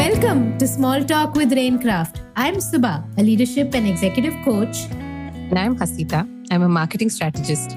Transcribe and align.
Welcome 0.00 0.56
to 0.56 0.66
Small 0.66 1.04
Talk 1.04 1.34
with 1.34 1.50
RainKraft. 1.52 2.20
I'm 2.34 2.54
Subha, 2.54 3.04
a 3.18 3.22
leadership 3.22 3.74
and 3.74 3.86
executive 3.86 4.32
coach. 4.46 4.86
And 4.90 5.58
I'm 5.58 5.76
Hasita. 5.76 6.20
I'm 6.50 6.62
a 6.62 6.68
marketing 6.70 7.10
strategist. 7.10 7.76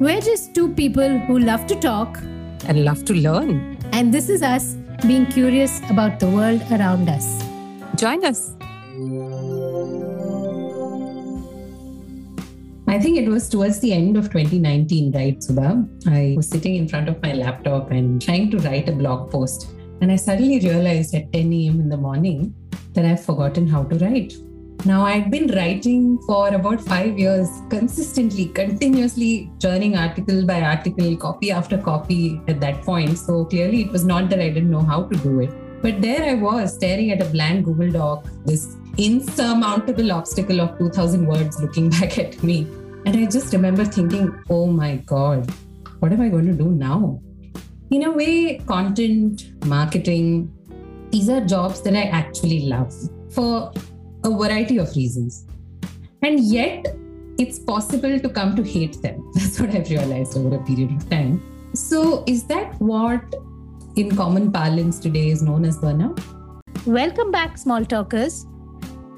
We're 0.00 0.22
just 0.22 0.54
two 0.54 0.72
people 0.72 1.18
who 1.26 1.38
love 1.38 1.66
to 1.66 1.78
talk 1.78 2.16
and 2.66 2.86
love 2.86 3.04
to 3.04 3.12
learn. 3.12 3.76
And 3.92 4.14
this 4.14 4.30
is 4.30 4.42
us 4.42 4.76
being 5.06 5.26
curious 5.26 5.82
about 5.90 6.20
the 6.20 6.30
world 6.30 6.62
around 6.72 7.10
us. 7.10 7.44
Join 7.96 8.24
us. 8.24 8.56
I 12.86 12.98
think 12.98 13.18
it 13.18 13.28
was 13.28 13.46
towards 13.50 13.80
the 13.80 13.92
end 13.92 14.16
of 14.16 14.32
2019, 14.32 15.12
right, 15.12 15.38
Subha? 15.38 15.86
I 16.08 16.32
was 16.34 16.48
sitting 16.48 16.76
in 16.76 16.88
front 16.88 17.10
of 17.10 17.20
my 17.20 17.34
laptop 17.34 17.90
and 17.90 18.22
trying 18.22 18.50
to 18.52 18.58
write 18.60 18.88
a 18.88 18.92
blog 18.92 19.30
post. 19.30 19.68
And 20.00 20.12
I 20.12 20.16
suddenly 20.16 20.60
realized 20.60 21.14
at 21.14 21.32
10 21.32 21.52
a.m. 21.52 21.80
in 21.80 21.88
the 21.88 21.96
morning 21.96 22.54
that 22.94 23.04
I've 23.04 23.24
forgotten 23.24 23.66
how 23.66 23.84
to 23.84 23.98
write. 23.98 24.32
Now, 24.84 25.04
I'd 25.04 25.28
been 25.28 25.48
writing 25.48 26.18
for 26.24 26.48
about 26.54 26.80
five 26.80 27.18
years, 27.18 27.48
consistently, 27.68 28.46
continuously 28.46 29.50
churning 29.60 29.96
article 29.96 30.46
by 30.46 30.62
article, 30.62 31.16
copy 31.16 31.50
after 31.50 31.78
copy 31.78 32.40
at 32.46 32.60
that 32.60 32.82
point. 32.82 33.18
So 33.18 33.44
clearly, 33.44 33.82
it 33.82 33.90
was 33.90 34.04
not 34.04 34.30
that 34.30 34.38
I 34.38 34.50
didn't 34.50 34.70
know 34.70 34.82
how 34.82 35.02
to 35.02 35.16
do 35.16 35.40
it. 35.40 35.50
But 35.82 36.00
there 36.00 36.22
I 36.24 36.34
was 36.34 36.74
staring 36.74 37.10
at 37.10 37.20
a 37.20 37.24
blank 37.24 37.64
Google 37.64 37.90
Doc, 37.90 38.28
this 38.44 38.76
insurmountable 38.96 40.12
obstacle 40.12 40.60
of 40.60 40.78
2000 40.78 41.26
words 41.26 41.60
looking 41.60 41.90
back 41.98 42.16
at 42.18 42.40
me. 42.42 42.60
And 43.04 43.16
I 43.16 43.26
just 43.26 43.52
remember 43.52 43.84
thinking, 43.84 44.32
oh 44.48 44.66
my 44.66 44.96
God, 44.96 45.50
what 45.98 46.12
am 46.12 46.20
I 46.20 46.28
going 46.28 46.46
to 46.46 46.52
do 46.52 46.70
now? 46.70 47.20
In 47.90 48.02
a 48.04 48.10
way, 48.10 48.58
content, 48.66 49.64
marketing, 49.64 50.52
these 51.10 51.30
are 51.30 51.40
jobs 51.40 51.80
that 51.80 51.94
I 51.96 52.02
actually 52.02 52.66
love 52.66 52.92
for 53.30 53.72
a 54.24 54.30
variety 54.30 54.76
of 54.76 54.94
reasons. 54.94 55.46
And 56.20 56.38
yet, 56.38 56.86
it's 57.38 57.58
possible 57.58 58.20
to 58.20 58.28
come 58.28 58.54
to 58.56 58.62
hate 58.62 59.00
them. 59.00 59.26
That's 59.34 59.58
what 59.58 59.70
I've 59.70 59.88
realized 59.88 60.36
over 60.36 60.56
a 60.56 60.62
period 60.64 60.92
of 60.92 61.08
time. 61.08 61.42
So, 61.72 62.24
is 62.26 62.44
that 62.48 62.78
what 62.78 63.22
in 63.96 64.14
common 64.14 64.52
parlance 64.52 64.98
today 64.98 65.30
is 65.30 65.42
known 65.42 65.64
as 65.64 65.78
burnout? 65.78 66.22
Welcome 66.84 67.30
back, 67.30 67.56
small 67.56 67.86
talkers. 67.86 68.44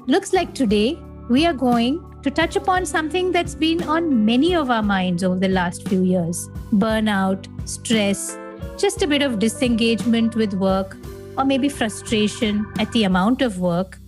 Looks 0.07 0.31
like 0.31 0.53
today 0.53 0.97
we 1.29 1.45
are 1.45 1.53
going 1.53 2.01
to 2.23 2.31
touch 2.31 2.55
upon 2.55 2.85
something 2.85 3.33
that's 3.33 3.53
been 3.53 3.83
on 3.83 4.23
many 4.23 4.55
of 4.55 4.69
our 4.69 4.83
minds 4.83 5.25
over 5.25 5.37
the 5.37 5.49
last 5.49 5.89
few 5.89 6.03
years 6.03 6.47
burnout, 6.71 7.47
stress, 7.67 8.37
just 8.77 9.01
a 9.01 9.07
bit 9.07 9.21
of 9.21 9.39
disengagement 9.39 10.35
with 10.35 10.53
work, 10.53 10.97
or 11.37 11.45
maybe 11.45 11.69
frustration 11.69 12.65
at 12.79 12.91
the 12.91 13.03
amount 13.03 13.41
of 13.41 13.59
work. 13.59 13.99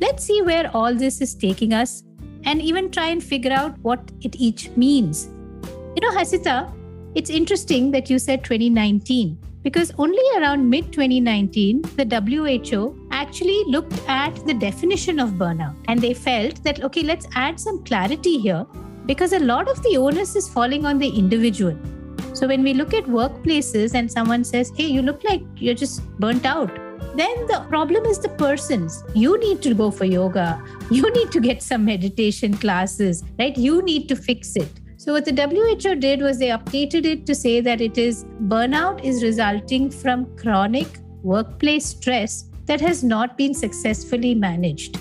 Let's 0.00 0.24
see 0.24 0.42
where 0.42 0.70
all 0.74 0.94
this 0.94 1.20
is 1.20 1.34
taking 1.34 1.72
us 1.72 2.02
and 2.44 2.62
even 2.62 2.90
try 2.90 3.08
and 3.08 3.22
figure 3.22 3.52
out 3.52 3.78
what 3.80 4.00
it 4.22 4.36
each 4.36 4.70
means. 4.76 5.28
You 5.94 6.00
know, 6.02 6.10
Hasita, 6.10 6.72
it's 7.14 7.30
interesting 7.30 7.90
that 7.90 8.08
you 8.08 8.18
said 8.18 8.44
2019 8.44 9.36
because 9.62 9.92
only 9.98 10.22
around 10.38 10.68
mid 10.68 10.92
2019, 10.92 11.82
the 11.96 12.06
WHO 12.06 13.08
actually 13.10 13.64
looked 13.66 14.00
at 14.08 14.34
the 14.46 14.54
definition 14.54 15.18
of 15.20 15.30
burnout 15.30 15.76
and 15.88 16.00
they 16.00 16.14
felt 16.14 16.62
that, 16.64 16.82
okay, 16.82 17.02
let's 17.02 17.26
add 17.34 17.60
some 17.60 17.84
clarity 17.84 18.38
here 18.38 18.66
because 19.06 19.32
a 19.32 19.38
lot 19.38 19.68
of 19.68 19.82
the 19.82 19.96
onus 19.96 20.36
is 20.36 20.48
falling 20.48 20.86
on 20.86 20.98
the 20.98 21.08
individual. 21.08 21.76
So 22.32 22.46
when 22.46 22.62
we 22.62 22.74
look 22.74 22.94
at 22.94 23.04
workplaces 23.04 23.94
and 23.94 24.10
someone 24.10 24.44
says, 24.44 24.72
hey, 24.76 24.86
you 24.86 25.02
look 25.02 25.24
like 25.24 25.42
you're 25.56 25.74
just 25.74 26.08
burnt 26.18 26.46
out, 26.46 26.74
then 27.16 27.46
the 27.46 27.64
problem 27.68 28.04
is 28.06 28.18
the 28.18 28.28
persons. 28.28 29.02
You 29.14 29.38
need 29.38 29.62
to 29.62 29.74
go 29.74 29.90
for 29.90 30.04
yoga. 30.04 30.62
You 30.90 31.10
need 31.12 31.32
to 31.32 31.40
get 31.40 31.62
some 31.62 31.84
meditation 31.84 32.56
classes, 32.56 33.24
right? 33.38 33.56
You 33.56 33.82
need 33.82 34.08
to 34.08 34.16
fix 34.16 34.56
it. 34.56 34.68
So 34.96 35.14
what 35.14 35.24
the 35.24 35.32
WHO 35.32 35.94
did 35.96 36.20
was 36.20 36.38
they 36.38 36.48
updated 36.48 37.06
it 37.06 37.26
to 37.26 37.34
say 37.34 37.60
that 37.62 37.80
it 37.80 37.98
is 37.98 38.24
burnout 38.48 39.02
is 39.02 39.22
resulting 39.22 39.90
from 39.90 40.26
chronic 40.36 40.86
workplace 41.22 41.86
stress 41.86 42.44
that 42.66 42.80
has 42.80 43.02
not 43.02 43.36
been 43.36 43.54
successfully 43.54 44.34
managed. 44.34 44.98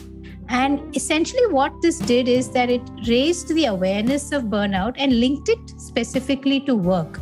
And 0.50 0.96
essentially, 0.96 1.46
what 1.48 1.80
this 1.82 2.00
did 2.00 2.28
is 2.28 2.50
that 2.52 2.70
it 2.70 2.82
raised 3.08 3.50
the 3.50 3.66
awareness 3.66 4.32
of 4.32 4.46
burnout 4.46 4.96
and 4.98 5.20
linked 5.20 5.48
it 5.48 5.80
specifically 5.80 6.60
to 6.62 6.76
work. 6.76 7.20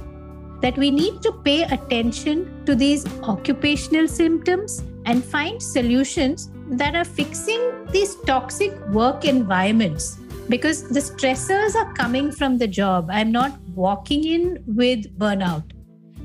That 0.61 0.77
we 0.77 0.89
need 0.89 1.21
to 1.23 1.33
pay 1.43 1.63
attention 1.63 2.65
to 2.65 2.73
these 2.73 3.05
occupational 3.23 4.07
symptoms 4.07 4.81
and 5.05 5.23
find 5.23 5.61
solutions 5.61 6.49
that 6.69 6.95
are 6.95 7.05
fixing 7.05 7.85
these 7.91 8.15
toxic 8.15 8.73
work 8.87 9.25
environments. 9.25 10.17
Because 10.47 10.87
the 10.87 11.01
stressors 11.01 11.75
are 11.75 11.93
coming 11.93 12.31
from 12.31 12.57
the 12.57 12.67
job. 12.67 13.09
I'm 13.11 13.31
not 13.31 13.59
walking 13.75 14.23
in 14.23 14.63
with 14.65 15.19
burnout 15.19 15.76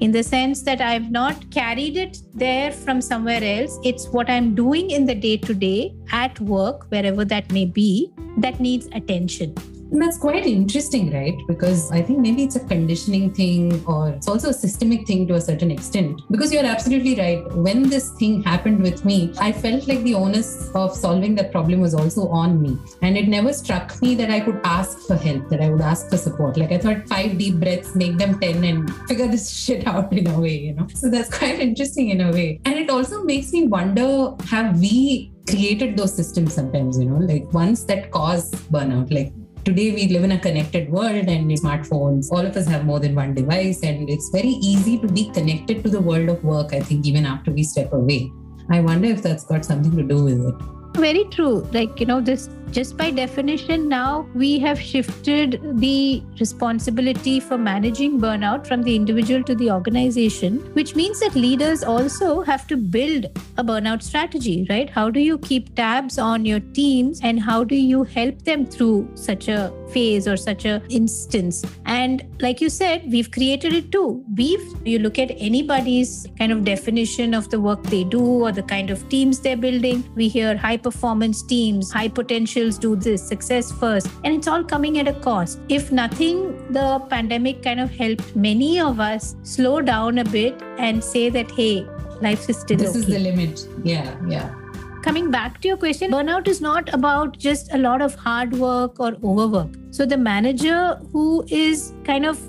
in 0.02 0.10
the 0.10 0.22
sense 0.22 0.62
that 0.62 0.80
I've 0.80 1.12
not 1.12 1.48
carried 1.52 1.96
it 1.96 2.18
there 2.34 2.72
from 2.72 3.00
somewhere 3.00 3.40
else. 3.40 3.78
It's 3.84 4.08
what 4.08 4.28
I'm 4.28 4.52
doing 4.52 4.90
in 4.90 5.06
the 5.06 5.14
day 5.14 5.36
to 5.36 5.54
day 5.54 5.94
at 6.10 6.40
work, 6.40 6.90
wherever 6.90 7.24
that 7.24 7.52
may 7.52 7.66
be, 7.66 8.10
that 8.38 8.58
needs 8.58 8.88
attention. 8.92 9.54
And 9.92 10.00
that's 10.00 10.16
quite 10.16 10.46
interesting, 10.46 11.12
right? 11.12 11.38
Because 11.46 11.92
I 11.92 12.00
think 12.00 12.18
maybe 12.18 12.44
it's 12.44 12.56
a 12.56 12.64
conditioning 12.64 13.30
thing 13.34 13.84
or 13.86 14.08
it's 14.08 14.26
also 14.26 14.48
a 14.48 14.54
systemic 14.54 15.06
thing 15.06 15.26
to 15.28 15.34
a 15.34 15.40
certain 15.40 15.70
extent. 15.70 16.22
Because 16.30 16.50
you're 16.50 16.64
absolutely 16.64 17.14
right. 17.16 17.44
When 17.54 17.82
this 17.90 18.08
thing 18.12 18.42
happened 18.42 18.82
with 18.82 19.04
me, 19.04 19.34
I 19.38 19.52
felt 19.52 19.86
like 19.86 20.02
the 20.02 20.14
onus 20.14 20.70
of 20.74 20.96
solving 20.96 21.34
that 21.34 21.52
problem 21.52 21.80
was 21.80 21.92
also 21.92 22.28
on 22.28 22.62
me. 22.62 22.78
And 23.02 23.18
it 23.18 23.28
never 23.28 23.52
struck 23.52 24.00
me 24.00 24.14
that 24.14 24.30
I 24.30 24.40
could 24.40 24.62
ask 24.64 24.98
for 25.00 25.14
help, 25.14 25.50
that 25.50 25.60
I 25.60 25.68
would 25.68 25.82
ask 25.82 26.08
for 26.08 26.16
support. 26.16 26.56
Like 26.56 26.72
I 26.72 26.78
thought 26.78 27.06
five 27.06 27.36
deep 27.36 27.56
breaths, 27.56 27.94
make 27.94 28.16
them 28.16 28.40
10 28.40 28.64
and 28.64 28.94
figure 29.08 29.28
this 29.28 29.50
shit 29.50 29.86
out 29.86 30.10
in 30.10 30.26
a 30.26 30.40
way, 30.40 30.56
you 30.56 30.72
know? 30.72 30.86
So 30.94 31.10
that's 31.10 31.28
quite 31.28 31.60
interesting 31.60 32.08
in 32.08 32.22
a 32.22 32.32
way. 32.32 32.62
And 32.64 32.76
it 32.76 32.88
also 32.88 33.24
makes 33.24 33.52
me 33.52 33.66
wonder 33.66 34.34
have 34.46 34.80
we 34.80 35.32
created 35.46 35.98
those 35.98 36.14
systems 36.14 36.54
sometimes, 36.54 36.98
you 36.98 37.04
know, 37.04 37.16
like 37.16 37.52
ones 37.52 37.84
that 37.86 38.10
cause 38.10 38.50
burnout, 38.70 39.12
like 39.12 39.34
Today, 39.64 39.92
we 39.92 40.08
live 40.08 40.24
in 40.24 40.32
a 40.32 40.40
connected 40.40 40.90
world 40.90 41.28
and 41.28 41.48
smartphones. 41.52 42.32
All 42.32 42.44
of 42.44 42.56
us 42.56 42.66
have 42.66 42.84
more 42.84 42.98
than 42.98 43.14
one 43.14 43.32
device, 43.32 43.84
and 43.84 44.10
it's 44.10 44.28
very 44.30 44.48
easy 44.48 44.98
to 44.98 45.06
be 45.06 45.30
connected 45.30 45.84
to 45.84 45.88
the 45.88 46.00
world 46.00 46.28
of 46.30 46.42
work, 46.42 46.74
I 46.74 46.80
think, 46.80 47.06
even 47.06 47.24
after 47.24 47.52
we 47.52 47.62
step 47.62 47.92
away. 47.92 48.32
I 48.70 48.80
wonder 48.80 49.06
if 49.06 49.22
that's 49.22 49.44
got 49.44 49.64
something 49.64 49.96
to 49.96 50.02
do 50.02 50.24
with 50.24 50.40
it. 50.44 51.00
Very 51.00 51.22
true. 51.26 51.60
Like, 51.72 52.00
you 52.00 52.06
know, 52.06 52.20
this 52.20 52.48
just 52.72 52.96
by 52.96 53.10
definition, 53.10 53.86
now 53.86 54.26
we 54.34 54.58
have 54.58 54.80
shifted 54.80 55.60
the 55.74 56.22
responsibility 56.40 57.38
for 57.38 57.58
managing 57.58 58.18
burnout 58.18 58.66
from 58.66 58.82
the 58.82 58.96
individual 58.96 59.42
to 59.44 59.54
the 59.54 59.70
organization, 59.70 60.56
which 60.72 60.96
means 60.96 61.20
that 61.20 61.34
leaders 61.34 61.84
also 61.84 62.40
have 62.40 62.66
to 62.68 62.76
build 62.78 63.26
a 63.58 63.64
burnout 63.64 64.02
strategy, 64.02 64.66
right? 64.70 64.88
How 64.88 65.10
do 65.10 65.20
you 65.20 65.36
keep 65.38 65.74
tabs 65.74 66.18
on 66.18 66.46
your 66.46 66.60
teams 66.60 67.20
and 67.22 67.38
how 67.38 67.62
do 67.62 67.74
you 67.74 68.04
help 68.04 68.42
them 68.42 68.64
through 68.64 69.10
such 69.14 69.48
a 69.48 69.70
phase 69.92 70.26
or 70.26 70.38
such 70.38 70.64
a 70.64 70.82
instance? 70.88 71.62
And 71.84 72.24
like 72.40 72.62
you 72.62 72.70
said, 72.70 73.04
we've 73.10 73.30
created 73.30 73.74
it 73.74 73.92
too. 73.92 74.24
We've, 74.34 74.64
you 74.86 74.98
look 74.98 75.18
at 75.18 75.30
anybody's 75.36 76.26
kind 76.38 76.50
of 76.50 76.64
definition 76.64 77.34
of 77.34 77.50
the 77.50 77.60
work 77.60 77.82
they 77.84 78.04
do 78.04 78.22
or 78.22 78.50
the 78.50 78.62
kind 78.62 78.88
of 78.88 79.06
teams 79.10 79.40
they're 79.40 79.58
building, 79.58 80.08
we 80.14 80.28
hear 80.28 80.56
high 80.56 80.78
performance 80.78 81.42
teams, 81.42 81.92
high 81.92 82.08
potential 82.08 82.61
do 82.70 82.96
this, 82.96 83.26
success 83.26 83.72
first. 83.72 84.08
And 84.24 84.34
it's 84.34 84.46
all 84.46 84.64
coming 84.64 84.98
at 84.98 85.08
a 85.08 85.12
cost. 85.14 85.58
If 85.68 85.92
nothing, 85.92 86.72
the 86.72 87.00
pandemic 87.10 87.62
kind 87.62 87.80
of 87.80 87.90
helped 87.90 88.34
many 88.36 88.80
of 88.80 89.00
us 89.00 89.36
slow 89.42 89.80
down 89.80 90.18
a 90.18 90.24
bit 90.24 90.62
and 90.78 91.02
say 91.02 91.28
that, 91.30 91.50
hey, 91.50 91.86
life 92.20 92.48
is 92.48 92.58
still 92.58 92.78
this 92.78 92.90
okay. 92.90 92.98
is 92.98 93.06
the 93.06 93.18
limit. 93.18 93.66
Yeah, 93.84 94.16
yeah 94.28 94.54
coming 95.02 95.32
back 95.32 95.60
to 95.60 95.66
your 95.66 95.76
question, 95.76 96.12
burnout 96.12 96.46
is 96.46 96.60
not 96.60 96.92
about 96.94 97.36
just 97.36 97.74
a 97.74 97.78
lot 97.78 98.00
of 98.00 98.14
hard 98.14 98.52
work 98.52 99.00
or 99.00 99.16
overwork. 99.24 99.68
So 99.90 100.06
the 100.06 100.16
manager 100.16 100.94
who 101.12 101.44
is 101.48 101.92
kind 102.04 102.24
of 102.24 102.40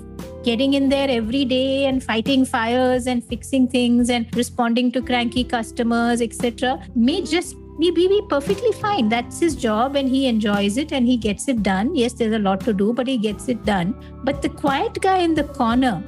getting 0.44 0.74
in 0.74 0.88
there 0.88 1.08
every 1.10 1.44
day 1.44 1.86
and 1.86 2.02
fighting 2.02 2.44
fires 2.44 3.06
and 3.06 3.24
fixing 3.24 3.66
things 3.66 4.10
and 4.10 4.34
responding 4.36 4.92
to 4.92 5.02
cranky 5.02 5.42
customers, 5.42 6.20
etc., 6.20 6.80
may 6.94 7.22
just 7.22 7.56
be, 7.78 7.90
be 7.90 8.22
perfectly 8.28 8.72
fine. 8.72 9.08
That's 9.08 9.40
his 9.40 9.56
job 9.56 9.96
and 9.96 10.08
he 10.08 10.26
enjoys 10.26 10.76
it 10.76 10.92
and 10.92 11.06
he 11.06 11.16
gets 11.16 11.48
it 11.48 11.62
done. 11.62 11.94
Yes, 11.94 12.12
there's 12.12 12.34
a 12.34 12.38
lot 12.38 12.60
to 12.60 12.72
do, 12.72 12.92
but 12.92 13.06
he 13.06 13.18
gets 13.18 13.48
it 13.48 13.64
done. 13.64 13.94
But 14.22 14.42
the 14.42 14.48
quiet 14.48 15.00
guy 15.00 15.18
in 15.18 15.34
the 15.34 15.44
corner 15.44 16.02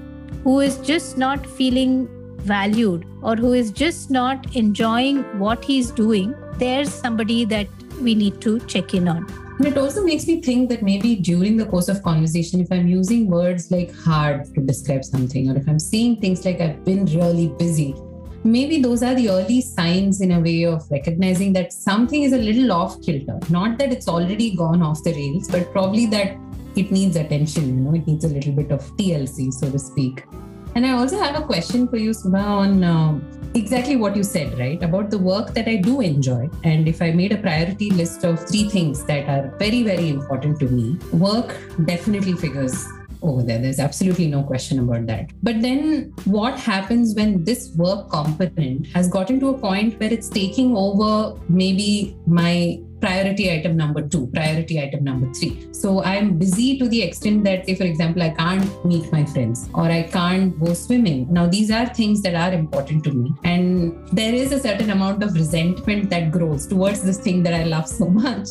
who 0.44 0.60
is 0.60 0.78
just 0.78 1.18
not 1.18 1.46
feeling 1.46 2.08
valued 2.38 3.04
or 3.22 3.34
who 3.34 3.52
is 3.52 3.72
just 3.72 4.10
not 4.10 4.54
enjoying 4.54 5.22
what 5.38 5.64
he's 5.64 5.90
doing, 5.90 6.34
there's 6.58 6.92
somebody 6.92 7.44
that 7.44 7.66
we 8.00 8.14
need 8.14 8.40
to 8.42 8.60
check 8.60 8.94
in 8.94 9.08
on. 9.08 9.26
And 9.58 9.66
it 9.66 9.78
also 9.78 10.04
makes 10.04 10.26
me 10.26 10.42
think 10.42 10.68
that 10.68 10.82
maybe 10.82 11.16
during 11.16 11.56
the 11.56 11.64
course 11.64 11.88
of 11.88 12.02
conversation, 12.02 12.60
if 12.60 12.70
I'm 12.70 12.86
using 12.86 13.26
words 13.28 13.70
like 13.70 13.92
hard 13.94 14.54
to 14.54 14.60
describe 14.60 15.04
something, 15.04 15.50
or 15.50 15.56
if 15.56 15.66
I'm 15.66 15.78
saying 15.78 16.20
things 16.20 16.44
like 16.44 16.60
I've 16.60 16.84
been 16.84 17.06
really 17.06 17.48
busy, 17.58 17.94
maybe 18.44 18.80
those 18.80 19.02
are 19.02 19.14
the 19.14 19.28
early 19.28 19.60
signs 19.60 20.20
in 20.20 20.32
a 20.32 20.40
way 20.40 20.64
of 20.64 20.82
recognizing 20.90 21.52
that 21.54 21.72
something 21.72 22.22
is 22.22 22.32
a 22.32 22.38
little 22.38 22.72
off 22.72 23.00
kilter. 23.02 23.38
Not 23.50 23.78
that 23.78 23.92
it's 23.92 24.08
already 24.08 24.56
gone 24.56 24.82
off 24.82 25.02
the 25.02 25.12
rails, 25.12 25.48
but 25.48 25.70
probably 25.72 26.06
that 26.06 26.36
it 26.76 26.90
needs 26.92 27.16
attention, 27.16 27.68
you 27.68 27.84
know, 27.84 27.94
it 27.94 28.06
needs 28.06 28.24
a 28.24 28.28
little 28.28 28.52
bit 28.52 28.70
of 28.70 28.82
TLC, 28.96 29.52
so 29.52 29.70
to 29.70 29.78
speak. 29.78 30.24
And 30.74 30.84
I 30.84 30.92
also 30.92 31.18
have 31.18 31.40
a 31.40 31.44
question 31.44 31.88
for 31.88 31.96
you, 31.96 32.10
Subha, 32.10 32.44
on 32.44 32.84
uh, 32.84 33.18
exactly 33.54 33.96
what 33.96 34.14
you 34.14 34.22
said, 34.22 34.58
right? 34.58 34.82
About 34.82 35.10
the 35.10 35.18
work 35.18 35.54
that 35.54 35.66
I 35.68 35.76
do 35.76 36.02
enjoy. 36.02 36.50
And 36.64 36.86
if 36.86 37.00
I 37.00 37.12
made 37.12 37.32
a 37.32 37.38
priority 37.38 37.90
list 37.90 38.24
of 38.24 38.46
three 38.46 38.68
things 38.68 39.02
that 39.04 39.26
are 39.26 39.56
very, 39.58 39.82
very 39.82 40.10
important 40.10 40.60
to 40.60 40.66
me, 40.66 40.98
work 41.14 41.56
definitely 41.86 42.34
figures 42.34 42.86
over 43.22 43.42
there. 43.42 43.58
There's 43.58 43.78
absolutely 43.78 44.26
no 44.26 44.42
question 44.42 44.78
about 44.78 45.06
that. 45.06 45.30
But 45.42 45.62
then 45.62 46.12
what 46.24 46.58
happens 46.58 47.14
when 47.14 47.44
this 47.44 47.72
work 47.76 48.10
component 48.10 48.86
has 48.88 49.08
gotten 49.08 49.40
to 49.40 49.48
a 49.50 49.58
point 49.58 49.98
where 50.00 50.12
it's 50.12 50.28
taking 50.28 50.76
over 50.76 51.38
maybe 51.48 52.16
my 52.26 52.80
priority 53.00 53.52
item 53.52 53.76
number 53.76 54.06
two, 54.06 54.26
priority 54.28 54.80
item 54.80 55.04
number 55.04 55.32
three. 55.34 55.68
So 55.72 56.02
I'm 56.02 56.38
busy 56.38 56.78
to 56.78 56.88
the 56.88 57.02
extent 57.02 57.44
that, 57.44 57.66
say, 57.66 57.74
for 57.74 57.84
example, 57.84 58.22
I 58.22 58.30
can't 58.30 58.84
meet 58.84 59.10
my 59.12 59.24
friends 59.24 59.68
or 59.74 59.84
I 59.84 60.04
can't 60.04 60.58
go 60.58 60.72
swimming. 60.74 61.32
Now, 61.32 61.46
these 61.46 61.70
are 61.70 61.86
things 61.86 62.22
that 62.22 62.34
are 62.34 62.52
important 62.52 63.04
to 63.04 63.12
me. 63.12 63.32
And 63.44 64.08
there 64.08 64.34
is 64.34 64.52
a 64.52 64.60
certain 64.60 64.90
amount 64.90 65.22
of 65.22 65.34
resentment 65.34 66.10
that 66.10 66.30
grows 66.30 66.66
towards 66.66 67.02
this 67.02 67.18
thing 67.18 67.42
that 67.44 67.54
I 67.54 67.64
love 67.64 67.88
so 67.88 68.08
much 68.24 68.48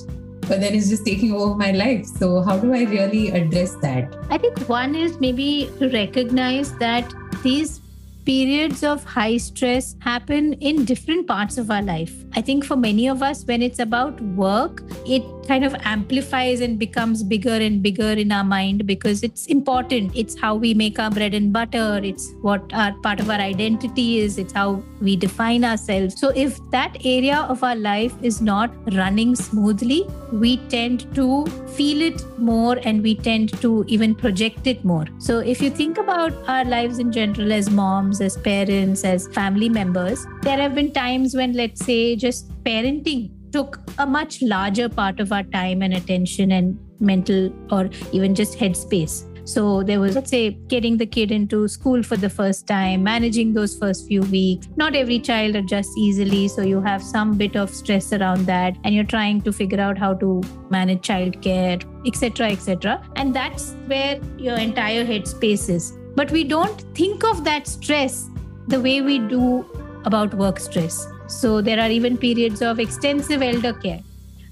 but 0.47 0.59
then 0.59 0.74
it's 0.74 0.89
just 0.89 1.06
taking 1.06 1.33
over 1.33 1.56
my 1.56 1.71
life. 1.71 2.06
So, 2.06 2.42
how 2.42 2.57
do 2.57 2.74
I 2.74 2.83
really 2.83 3.30
address 3.30 3.75
that? 3.75 4.15
I 4.30 4.38
think 4.38 4.57
one 4.69 4.95
is 4.95 5.19
maybe 5.19 5.69
to 5.80 5.89
recognize 5.89 6.74
that 6.77 7.13
these 7.44 7.81
periods 8.25 8.83
of 8.83 9.04
high 9.04 9.38
stress 9.38 9.95
happen 10.00 10.54
in 10.54 10.83
different 10.83 11.27
parts 11.27 11.57
of 11.57 11.69
our 11.69 11.81
life. 11.81 12.13
I 12.33 12.42
think 12.42 12.66
for 12.66 12.75
many 12.75 13.07
of 13.07 13.22
us, 13.22 13.45
when 13.45 13.62
it's 13.62 13.80
about 13.80 14.19
work, 14.22 14.83
it 15.06 15.24
kind 15.48 15.63
of 15.63 15.75
amplifies 15.83 16.60
and 16.60 16.80
becomes 16.80 17.24
bigger 17.24 17.54
and 17.54 17.81
bigger 17.83 18.12
in 18.12 18.31
our 18.31 18.44
mind 18.44 18.88
because 18.88 19.22
it's 19.24 19.45
important. 19.45 20.16
It's 20.16 20.38
how 20.39 20.56
we 20.56 20.74
make 20.74 20.98
our 20.98 21.12
bread 21.12 21.33
and 21.33 21.54
butter. 21.54 22.00
It's 22.04 22.33
what 22.42 22.74
our 22.74 22.94
part 23.04 23.19
of 23.19 23.30
our 23.30 23.39
identity 23.39 24.19
is. 24.19 24.38
It's 24.38 24.54
how 24.54 24.83
we 25.01 25.16
define 25.16 25.63
ourselves. 25.63 26.19
So 26.19 26.30
if 26.30 26.60
that 26.71 26.98
area 27.06 27.38
of 27.48 27.63
our 27.63 27.75
life 27.75 28.13
is 28.24 28.42
not 28.42 28.71
running 28.94 29.36
smoothly, 29.36 30.07
we 30.31 30.57
tend 30.68 31.13
to 31.16 31.45
feel 31.75 32.01
it 32.01 32.24
more 32.39 32.80
and 32.83 33.04
we 33.04 33.16
tend 33.16 33.60
to 33.62 33.86
even 33.88 34.16
project 34.16 34.66
it 34.66 34.83
more. 34.83 35.06
So 35.19 35.39
if 35.39 35.62
you 35.62 35.69
think 35.69 35.98
about 35.98 36.33
our 36.48 36.66
lives 36.66 37.00
in 37.00 37.12
general 37.12 37.51
as 37.51 37.69
moms, 37.69 38.14
as 38.21 38.38
parents, 38.38 39.03
as 39.03 39.27
family 39.29 39.69
members, 39.69 40.25
there 40.41 40.57
have 40.57 40.75
been 40.75 40.91
times 40.91 41.35
when, 41.35 41.53
let's 41.53 41.85
say, 41.85 42.15
just 42.15 42.50
parenting 42.63 43.31
took 43.51 43.79
a 44.00 44.06
much 44.06 44.41
larger 44.41 44.89
part 44.89 45.21
of 45.21 45.31
our 45.31 45.44
time 45.44 45.81
and 45.81 45.94
attention 45.94 46.51
and 46.51 46.77
mental 47.00 47.53
or 47.71 47.89
even 48.12 48.35
just 48.35 48.57
headspace. 48.59 49.23
So 49.47 49.83
there 49.83 50.00
was, 50.00 50.15
let's 50.15 50.31
say, 50.31 50.51
getting 50.67 50.97
the 50.97 51.06
kid 51.06 51.31
into 51.31 51.67
school 51.67 52.01
for 52.01 52.17
the 52.17 52.29
first 52.29 52.65
time, 52.67 53.03
managing 53.03 53.53
those 53.53 53.77
first 53.77 54.07
few 54.07 54.21
weeks. 54.23 54.68
Not 54.75 54.95
every 54.95 55.19
child 55.19 55.56
adjusts 55.56 55.95
easily. 55.97 56.47
So 56.47 56.63
you 56.63 56.81
have 56.81 57.03
some 57.03 57.38
bit 57.38 57.56
of 57.56 57.69
stress 57.69 58.11
around 58.11 58.47
that. 58.47 58.75
And 58.83 58.95
you're 58.95 59.03
trying 59.03 59.41
to 59.44 59.53
figure 59.53 59.79
out 59.79 60.00
how 60.00 60.15
to 60.15 60.41
manage 60.71 61.07
childcare, 61.07 61.83
etc., 62.07 62.47
etc. 62.47 63.07
And 63.15 63.35
that's 63.35 63.73
where 63.85 64.19
your 64.38 64.57
entire 64.57 65.06
headspace 65.06 65.69
is. 65.69 65.94
But 66.15 66.31
we 66.31 66.44
don't 66.44 66.81
think 66.95 67.23
of 67.23 67.44
that 67.44 67.67
stress 67.67 68.29
the 68.67 68.81
way 68.81 69.01
we 69.01 69.19
do 69.19 69.65
about 70.06 70.33
work 70.33 70.59
stress. 70.59 71.07
So 71.27 71.62
there 71.62 71.79
are 71.79 71.89
even 71.89 72.17
periods 72.17 72.62
of 72.62 72.79
extensive 72.79 73.41
elder 73.41 73.73
care, 73.73 74.01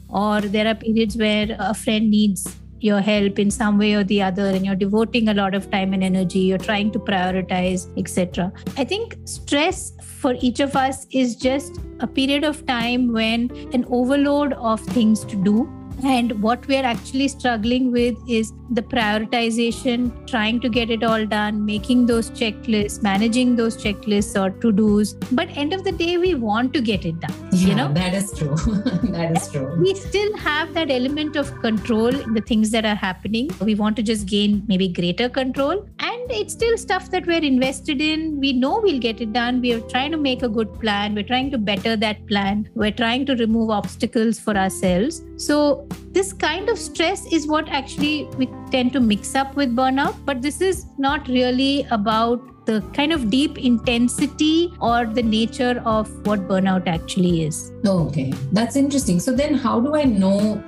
or 0.10 0.42
there 0.42 0.68
are 0.68 0.76
periods 0.76 1.16
where 1.16 1.56
a 1.60 1.74
friend 1.74 2.10
needs 2.10 2.56
your 2.84 3.00
help 3.00 3.40
in 3.40 3.50
some 3.50 3.78
way 3.78 3.94
or 3.94 4.04
the 4.04 4.22
other 4.22 4.48
and 4.48 4.66
you're 4.66 4.76
devoting 4.76 5.30
a 5.30 5.34
lot 5.34 5.56
of 5.56 5.70
time 5.72 5.94
and 5.94 6.04
energy 6.04 6.40
you're 6.40 6.64
trying 6.66 6.92
to 6.92 7.00
prioritize 7.00 7.86
etc 7.98 8.52
i 8.78 8.84
think 8.84 9.16
stress 9.24 9.94
for 10.02 10.36
each 10.42 10.60
of 10.60 10.76
us 10.76 11.08
is 11.12 11.38
just 11.38 11.80
a 12.02 12.08
period 12.08 12.44
of 12.44 12.66
time 12.66 13.14
when 13.14 13.50
an 13.74 13.86
overload 13.90 14.52
of 14.54 14.82
things 14.98 15.24
to 15.24 15.42
do 15.46 15.56
and 16.04 16.42
what 16.42 16.68
we're 16.68 16.84
actually 16.84 17.28
struggling 17.28 17.92
with 17.92 18.18
is 18.28 18.52
the 18.72 18.82
prioritization, 18.82 20.28
trying 20.28 20.60
to 20.62 20.70
get 20.70 20.90
it 20.90 21.04
all 21.04 21.26
done, 21.26 21.66
making 21.66 22.06
those 22.06 22.30
checklists, 22.32 23.02
managing 23.04 23.56
those 23.56 23.78
checklists 23.78 24.40
or 24.42 24.50
to 24.62 24.72
dos. 24.72 25.14
But 25.32 25.50
end 25.56 25.74
of 25.74 25.84
the 25.84 25.92
day, 25.92 26.18
we 26.18 26.36
want 26.36 26.74
to 26.74 26.82
get 26.82 27.06
it 27.06 27.20
done. 27.20 27.34
Yeah, 27.52 27.68
you 27.68 27.76
know, 27.76 27.94
that 27.94 28.14
is 28.14 28.32
true. 28.38 28.56
that 29.12 29.38
is 29.38 29.52
true. 29.52 29.76
We 29.80 29.96
still 29.96 30.36
have 30.38 30.74
that 30.74 30.90
element 30.90 31.36
of 31.36 31.54
control 31.62 32.12
the 32.12 32.42
things 32.42 32.72
that 32.72 32.86
are 32.86 32.96
happening. 32.96 33.50
We 33.62 33.76
want 33.76 33.96
to 33.98 34.04
just 34.04 34.26
gain 34.26 34.64
maybe 34.68 34.88
greater 34.88 35.30
control. 35.30 35.88
And 36.00 36.13
it's 36.30 36.54
still 36.54 36.78
stuff 36.78 37.10
that 37.12 37.26
we're 37.26 37.44
invested 37.44 38.02
in. 38.02 38.40
We 38.40 38.54
know 38.54 38.80
we'll 38.82 39.00
get 39.00 39.22
it 39.22 39.34
done. 39.34 39.62
We 39.62 39.74
are 39.74 39.82
trying 39.82 40.12
to 40.12 40.18
make 40.18 40.44
a 40.44 40.50
good 40.50 40.74
plan. 40.80 41.16
We're 41.16 41.24
trying 41.24 41.52
to 41.52 41.58
better 41.58 41.96
that 41.98 42.26
plan. 42.28 42.70
We're 42.76 42.92
trying 42.92 43.26
to 43.28 43.36
remove 43.36 43.70
obstacles 43.70 44.40
for 44.40 44.56
ourselves. 44.56 45.22
So 45.38 45.88
this 46.14 46.32
kind 46.32 46.70
of 46.70 46.78
stress 46.78 47.26
is 47.34 47.48
what 47.48 47.68
actually 47.70 48.26
we 48.38 48.48
tend 48.72 48.94
to 48.94 49.00
mix 49.00 49.36
up 49.36 49.56
with 49.56 49.76
burnout 49.76 50.16
but 50.26 50.42
this 50.42 50.62
is 50.62 50.86
not 50.98 51.28
really 51.28 51.86
about 51.92 52.66
the 52.66 52.82
kind 52.94 53.12
of 53.12 53.30
deep 53.30 53.58
intensity 53.58 54.74
or 54.80 55.06
the 55.06 55.24
nature 55.24 55.82
of 55.86 56.12
what 56.28 56.48
burnout 56.48 56.88
actually 56.88 57.44
is 57.46 57.72
okay 57.86 58.32
that's 58.52 58.76
interesting 58.76 59.20
so 59.20 59.32
then 59.32 59.54
how 59.54 59.80
do 59.80 59.96
i 59.96 60.04
know 60.04 60.64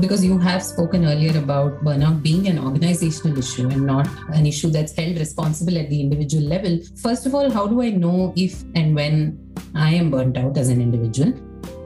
because 0.00 0.24
you 0.24 0.38
have 0.38 0.62
spoken 0.62 1.04
earlier 1.04 1.38
about 1.38 1.82
burnout 1.84 2.22
being 2.22 2.48
an 2.48 2.58
organizational 2.58 3.38
issue 3.38 3.68
and 3.68 3.86
not 3.86 4.08
an 4.34 4.46
issue 4.46 4.68
that's 4.68 4.94
held 4.94 5.18
responsible 5.18 5.78
at 5.78 5.88
the 5.90 6.00
individual 6.00 6.44
level. 6.44 6.78
First 7.02 7.26
of 7.26 7.34
all, 7.34 7.50
how 7.50 7.66
do 7.66 7.82
I 7.82 7.90
know 7.90 8.32
if 8.36 8.62
and 8.74 8.94
when 8.94 9.38
I 9.74 9.94
am 9.94 10.10
burnt 10.10 10.36
out 10.36 10.56
as 10.58 10.68
an 10.68 10.80
individual? 10.80 11.32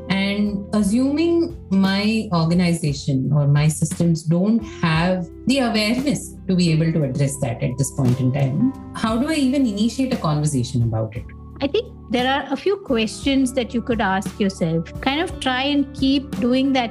And 0.08 0.67
assuming 0.75 1.56
my 1.70 2.29
organization 2.32 3.31
or 3.32 3.47
my 3.47 3.69
systems 3.69 4.25
don't 4.25 4.58
have 4.82 5.29
the 5.47 5.61
awareness 5.61 6.35
to 6.49 6.56
be 6.56 6.73
able 6.73 6.93
to 6.93 7.05
address 7.05 7.38
that 7.41 7.62
at 7.62 7.79
this 7.79 7.93
point 7.93 8.19
in 8.19 8.32
time, 8.32 8.73
how 8.97 9.17
do 9.17 9.29
I 9.29 9.35
even 9.35 9.67
initiate 9.67 10.12
a 10.12 10.16
conversation 10.16 10.83
about 10.83 11.16
it? 11.16 11.25
I 11.61 11.69
think 11.69 11.92
there 12.11 12.26
are 12.26 12.52
a 12.52 12.57
few 12.57 12.78
questions 12.78 13.52
that 13.52 13.73
you 13.73 13.83
could 13.83 14.00
ask 14.00 14.40
yourself. 14.40 15.00
Kind 15.00 15.21
of 15.21 15.38
try 15.38 15.62
and 15.62 15.95
keep 15.95 16.28
doing 16.40 16.73
that 16.73 16.90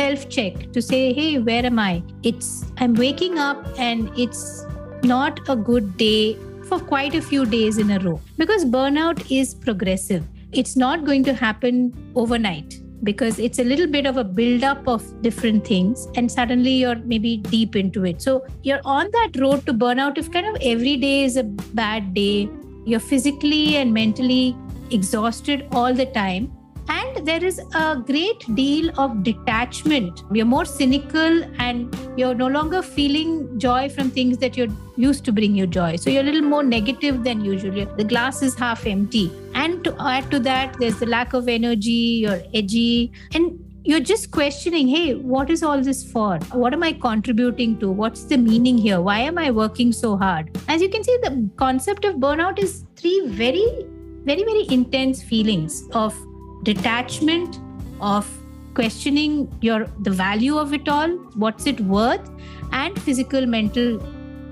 self 0.00 0.28
check 0.34 0.72
to 0.74 0.82
say, 0.90 1.12
hey, 1.12 1.38
where 1.38 1.64
am 1.70 1.78
I? 1.78 2.02
It's, 2.22 2.48
I'm 2.78 2.94
waking 2.94 3.38
up 3.38 3.66
and 3.78 4.10
it's 4.16 4.64
not 5.02 5.40
a 5.48 5.56
good 5.56 5.96
day 5.96 6.36
for 6.68 6.78
quite 6.78 7.14
a 7.14 7.22
few 7.30 7.46
days 7.46 7.78
in 7.78 7.90
a 7.90 7.98
row. 7.98 8.20
Because 8.36 8.64
burnout 8.64 9.24
is 9.40 9.54
progressive. 9.54 10.24
It's 10.52 10.76
not 10.76 11.04
going 11.04 11.24
to 11.24 11.34
happen 11.34 11.74
overnight 12.14 12.80
because 13.02 13.38
it's 13.38 13.58
a 13.58 13.64
little 13.64 13.86
bit 13.86 14.06
of 14.06 14.16
a 14.18 14.24
build-up 14.24 14.86
of 14.86 15.04
different 15.22 15.66
things 15.66 16.06
and 16.16 16.30
suddenly 16.30 16.72
you're 16.72 16.96
maybe 17.12 17.36
deep 17.38 17.76
into 17.76 18.04
it. 18.04 18.20
So 18.22 18.46
you're 18.62 18.82
on 18.84 19.10
that 19.12 19.40
road 19.40 19.64
to 19.66 19.72
burnout 19.72 20.18
if 20.18 20.30
kind 20.30 20.46
of 20.46 20.56
every 20.62 20.96
day 20.96 21.24
is 21.24 21.36
a 21.36 21.44
bad 21.82 22.14
day. 22.14 22.48
You're 22.84 23.00
physically 23.00 23.76
and 23.76 23.94
mentally 23.94 24.56
exhausted 24.90 25.66
all 25.72 25.94
the 25.94 26.06
time 26.06 26.52
and 26.90 27.26
there 27.26 27.42
is 27.44 27.60
a 27.74 28.02
great 28.04 28.44
deal 28.54 28.90
of 28.98 29.22
detachment. 29.22 30.24
You're 30.32 30.46
more 30.46 30.64
cynical 30.64 31.44
and 31.60 31.96
you're 32.16 32.34
no 32.34 32.48
longer 32.48 32.82
feeling 32.82 33.58
joy 33.58 33.88
from 33.88 34.10
things 34.10 34.38
that 34.38 34.56
you're 34.56 34.74
used 34.96 35.24
to 35.26 35.32
bring 35.32 35.54
you 35.54 35.66
joy. 35.66 35.96
So 35.96 36.10
you're 36.10 36.22
a 36.22 36.30
little 36.30 36.48
more 36.54 36.62
negative 36.62 37.22
than 37.24 37.44
usual. 37.44 37.86
The 37.96 38.04
glass 38.04 38.42
is 38.42 38.54
half 38.56 38.86
empty. 38.86 39.30
And 39.54 39.84
to 39.84 39.94
add 40.00 40.30
to 40.32 40.40
that 40.40 40.76
there's 40.78 40.98
the 40.98 41.06
lack 41.06 41.32
of 41.32 41.48
energy 41.48 42.00
you're 42.24 42.42
edgy. 42.54 43.12
And 43.32 43.64
you're 43.82 44.00
just 44.00 44.30
questioning 44.30 44.88
hey 44.88 45.14
what 45.14 45.48
is 45.50 45.62
all 45.62 45.80
this 45.80 46.02
for? 46.10 46.38
What 46.52 46.74
am 46.74 46.82
i 46.82 46.92
contributing 46.92 47.78
to? 47.78 47.90
What's 47.90 48.24
the 48.24 48.36
meaning 48.36 48.76
here? 48.76 49.00
Why 49.00 49.20
am 49.20 49.38
i 49.38 49.50
working 49.50 49.92
so 49.92 50.16
hard? 50.16 50.50
As 50.68 50.82
you 50.82 50.88
can 50.88 51.02
see 51.04 51.16
the 51.22 51.48
concept 51.56 52.04
of 52.04 52.16
burnout 52.16 52.58
is 52.58 52.84
three 52.96 53.28
very 53.28 53.86
very 54.24 54.44
very 54.44 54.66
intense 54.68 55.22
feelings 55.22 55.88
of 55.92 56.14
detachment 56.62 57.58
of 58.00 58.28
questioning 58.74 59.52
your 59.60 59.86
the 60.00 60.10
value 60.10 60.56
of 60.56 60.72
it 60.72 60.88
all 60.88 61.10
what's 61.44 61.66
it 61.66 61.80
worth 61.80 62.30
and 62.72 63.00
physical 63.02 63.46
mental 63.46 63.98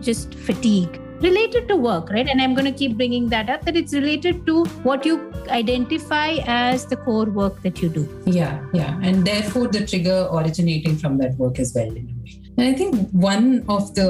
just 0.01 0.35
fatigue. 0.35 1.01
Related 1.21 1.67
to 1.69 1.77
work 1.77 2.11
right? 2.11 2.29
And 2.29 2.41
i'm 2.41 2.55
going 2.55 2.65
to 2.73 2.79
keep 2.79 2.97
bringing 2.97 3.29
that 3.29 3.51
up 3.51 3.63
that 3.63 3.77
it's 3.77 3.93
related 3.93 4.47
to 4.47 4.65
what 4.89 5.05
you 5.05 5.33
identify 5.49 6.37
as 6.47 6.87
the 6.87 6.97
core 6.97 7.27
work 7.27 7.61
that 7.63 7.83
you 7.83 7.89
do. 7.89 8.23
Yeah 8.27 8.65
yeah. 8.73 8.99
And 9.03 9.27
therefore 9.27 9.69
the 9.69 9.85
trigger 9.87 10.29
originating 10.33 10.97
from 10.97 11.19
that 11.19 11.35
work 11.37 11.59
as 11.59 11.73
well 11.75 11.93
and 12.59 12.67
i 12.69 12.75
think 12.75 13.09
one 13.11 13.65
of 13.69 13.95
the 13.95 14.09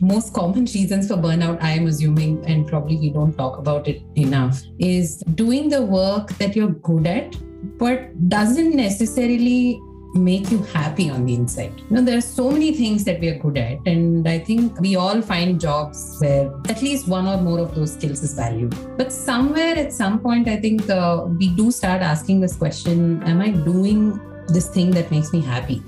most 0.00 0.32
common 0.32 0.64
reasons 0.64 1.08
for 1.08 1.16
burnout, 1.16 1.62
I 1.62 1.72
am 1.72 1.86
assuming, 1.86 2.44
and 2.46 2.66
probably 2.66 2.96
we 2.96 3.10
don't 3.10 3.36
talk 3.36 3.58
about 3.58 3.88
it 3.88 4.02
enough, 4.16 4.62
is 4.78 5.18
doing 5.34 5.68
the 5.68 5.82
work 5.82 6.30
that 6.38 6.56
you're 6.56 6.70
good 6.70 7.06
at, 7.06 7.36
but 7.78 8.28
doesn't 8.28 8.74
necessarily 8.74 9.80
make 10.14 10.50
you 10.50 10.58
happy 10.62 11.10
on 11.10 11.26
the 11.26 11.34
inside. 11.34 11.72
You 11.90 11.96
know, 11.96 12.00
there 12.02 12.16
are 12.18 12.22
so 12.22 12.50
many 12.50 12.72
things 12.72 13.04
that 13.04 13.20
we 13.20 13.28
are 13.28 13.38
good 13.38 13.58
at, 13.58 13.78
and 13.86 14.28
I 14.28 14.38
think 14.38 14.80
we 14.80 14.96
all 14.96 15.20
find 15.20 15.60
jobs 15.60 16.16
where 16.20 16.52
at 16.68 16.82
least 16.82 17.08
one 17.08 17.26
or 17.26 17.40
more 17.40 17.58
of 17.58 17.74
those 17.74 17.92
skills 17.92 18.22
is 18.22 18.34
valued. 18.34 18.74
But 18.96 19.12
somewhere 19.12 19.76
at 19.76 19.92
some 19.92 20.18
point, 20.20 20.48
I 20.48 20.56
think 20.56 20.88
uh, 20.88 21.26
we 21.26 21.50
do 21.50 21.70
start 21.70 22.02
asking 22.02 22.40
this 22.40 22.56
question 22.56 23.22
Am 23.24 23.40
I 23.40 23.50
doing 23.50 24.18
this 24.48 24.68
thing 24.68 24.90
that 24.92 25.10
makes 25.10 25.32
me 25.32 25.40
happy? 25.40 25.82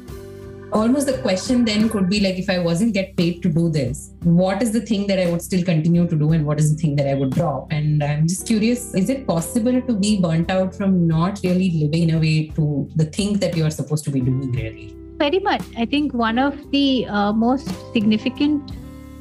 Almost 0.72 1.06
the 1.06 1.18
question 1.18 1.64
then 1.64 1.88
could 1.88 2.08
be 2.08 2.20
like 2.20 2.38
if 2.38 2.48
i 2.48 2.58
wasn't 2.58 2.92
get 2.94 3.16
paid 3.16 3.42
to 3.42 3.48
do 3.48 3.68
this 3.70 4.12
what 4.22 4.62
is 4.62 4.72
the 4.72 4.80
thing 4.80 5.06
that 5.06 5.18
i 5.18 5.28
would 5.30 5.42
still 5.42 5.64
continue 5.64 6.06
to 6.06 6.16
do 6.16 6.32
and 6.32 6.44
what 6.44 6.60
is 6.60 6.74
the 6.74 6.80
thing 6.80 6.94
that 6.96 7.08
i 7.08 7.14
would 7.14 7.30
drop? 7.30 7.66
And 7.70 8.02
i'm 8.02 8.26
just 8.26 8.46
curious 8.46 8.94
is 8.94 9.10
it 9.10 9.26
possible 9.26 9.80
to 9.80 9.92
be 9.94 10.20
burnt 10.20 10.50
out 10.50 10.74
from 10.74 11.06
not 11.06 11.40
really 11.42 11.70
living 11.70 12.08
in 12.08 12.14
a 12.16 12.18
way 12.18 12.48
to 12.56 12.88
the 12.96 13.04
thing 13.06 13.38
that 13.38 13.56
you 13.56 13.64
are 13.64 13.70
supposed 13.70 14.04
to 14.04 14.10
be 14.10 14.20
doing 14.20 14.52
really? 14.52 14.94
Very 15.18 15.38
much. 15.38 15.62
I 15.76 15.84
think 15.84 16.14
one 16.14 16.38
of 16.38 16.70
the 16.70 17.06
uh, 17.06 17.32
most 17.32 17.68
significant 17.92 18.72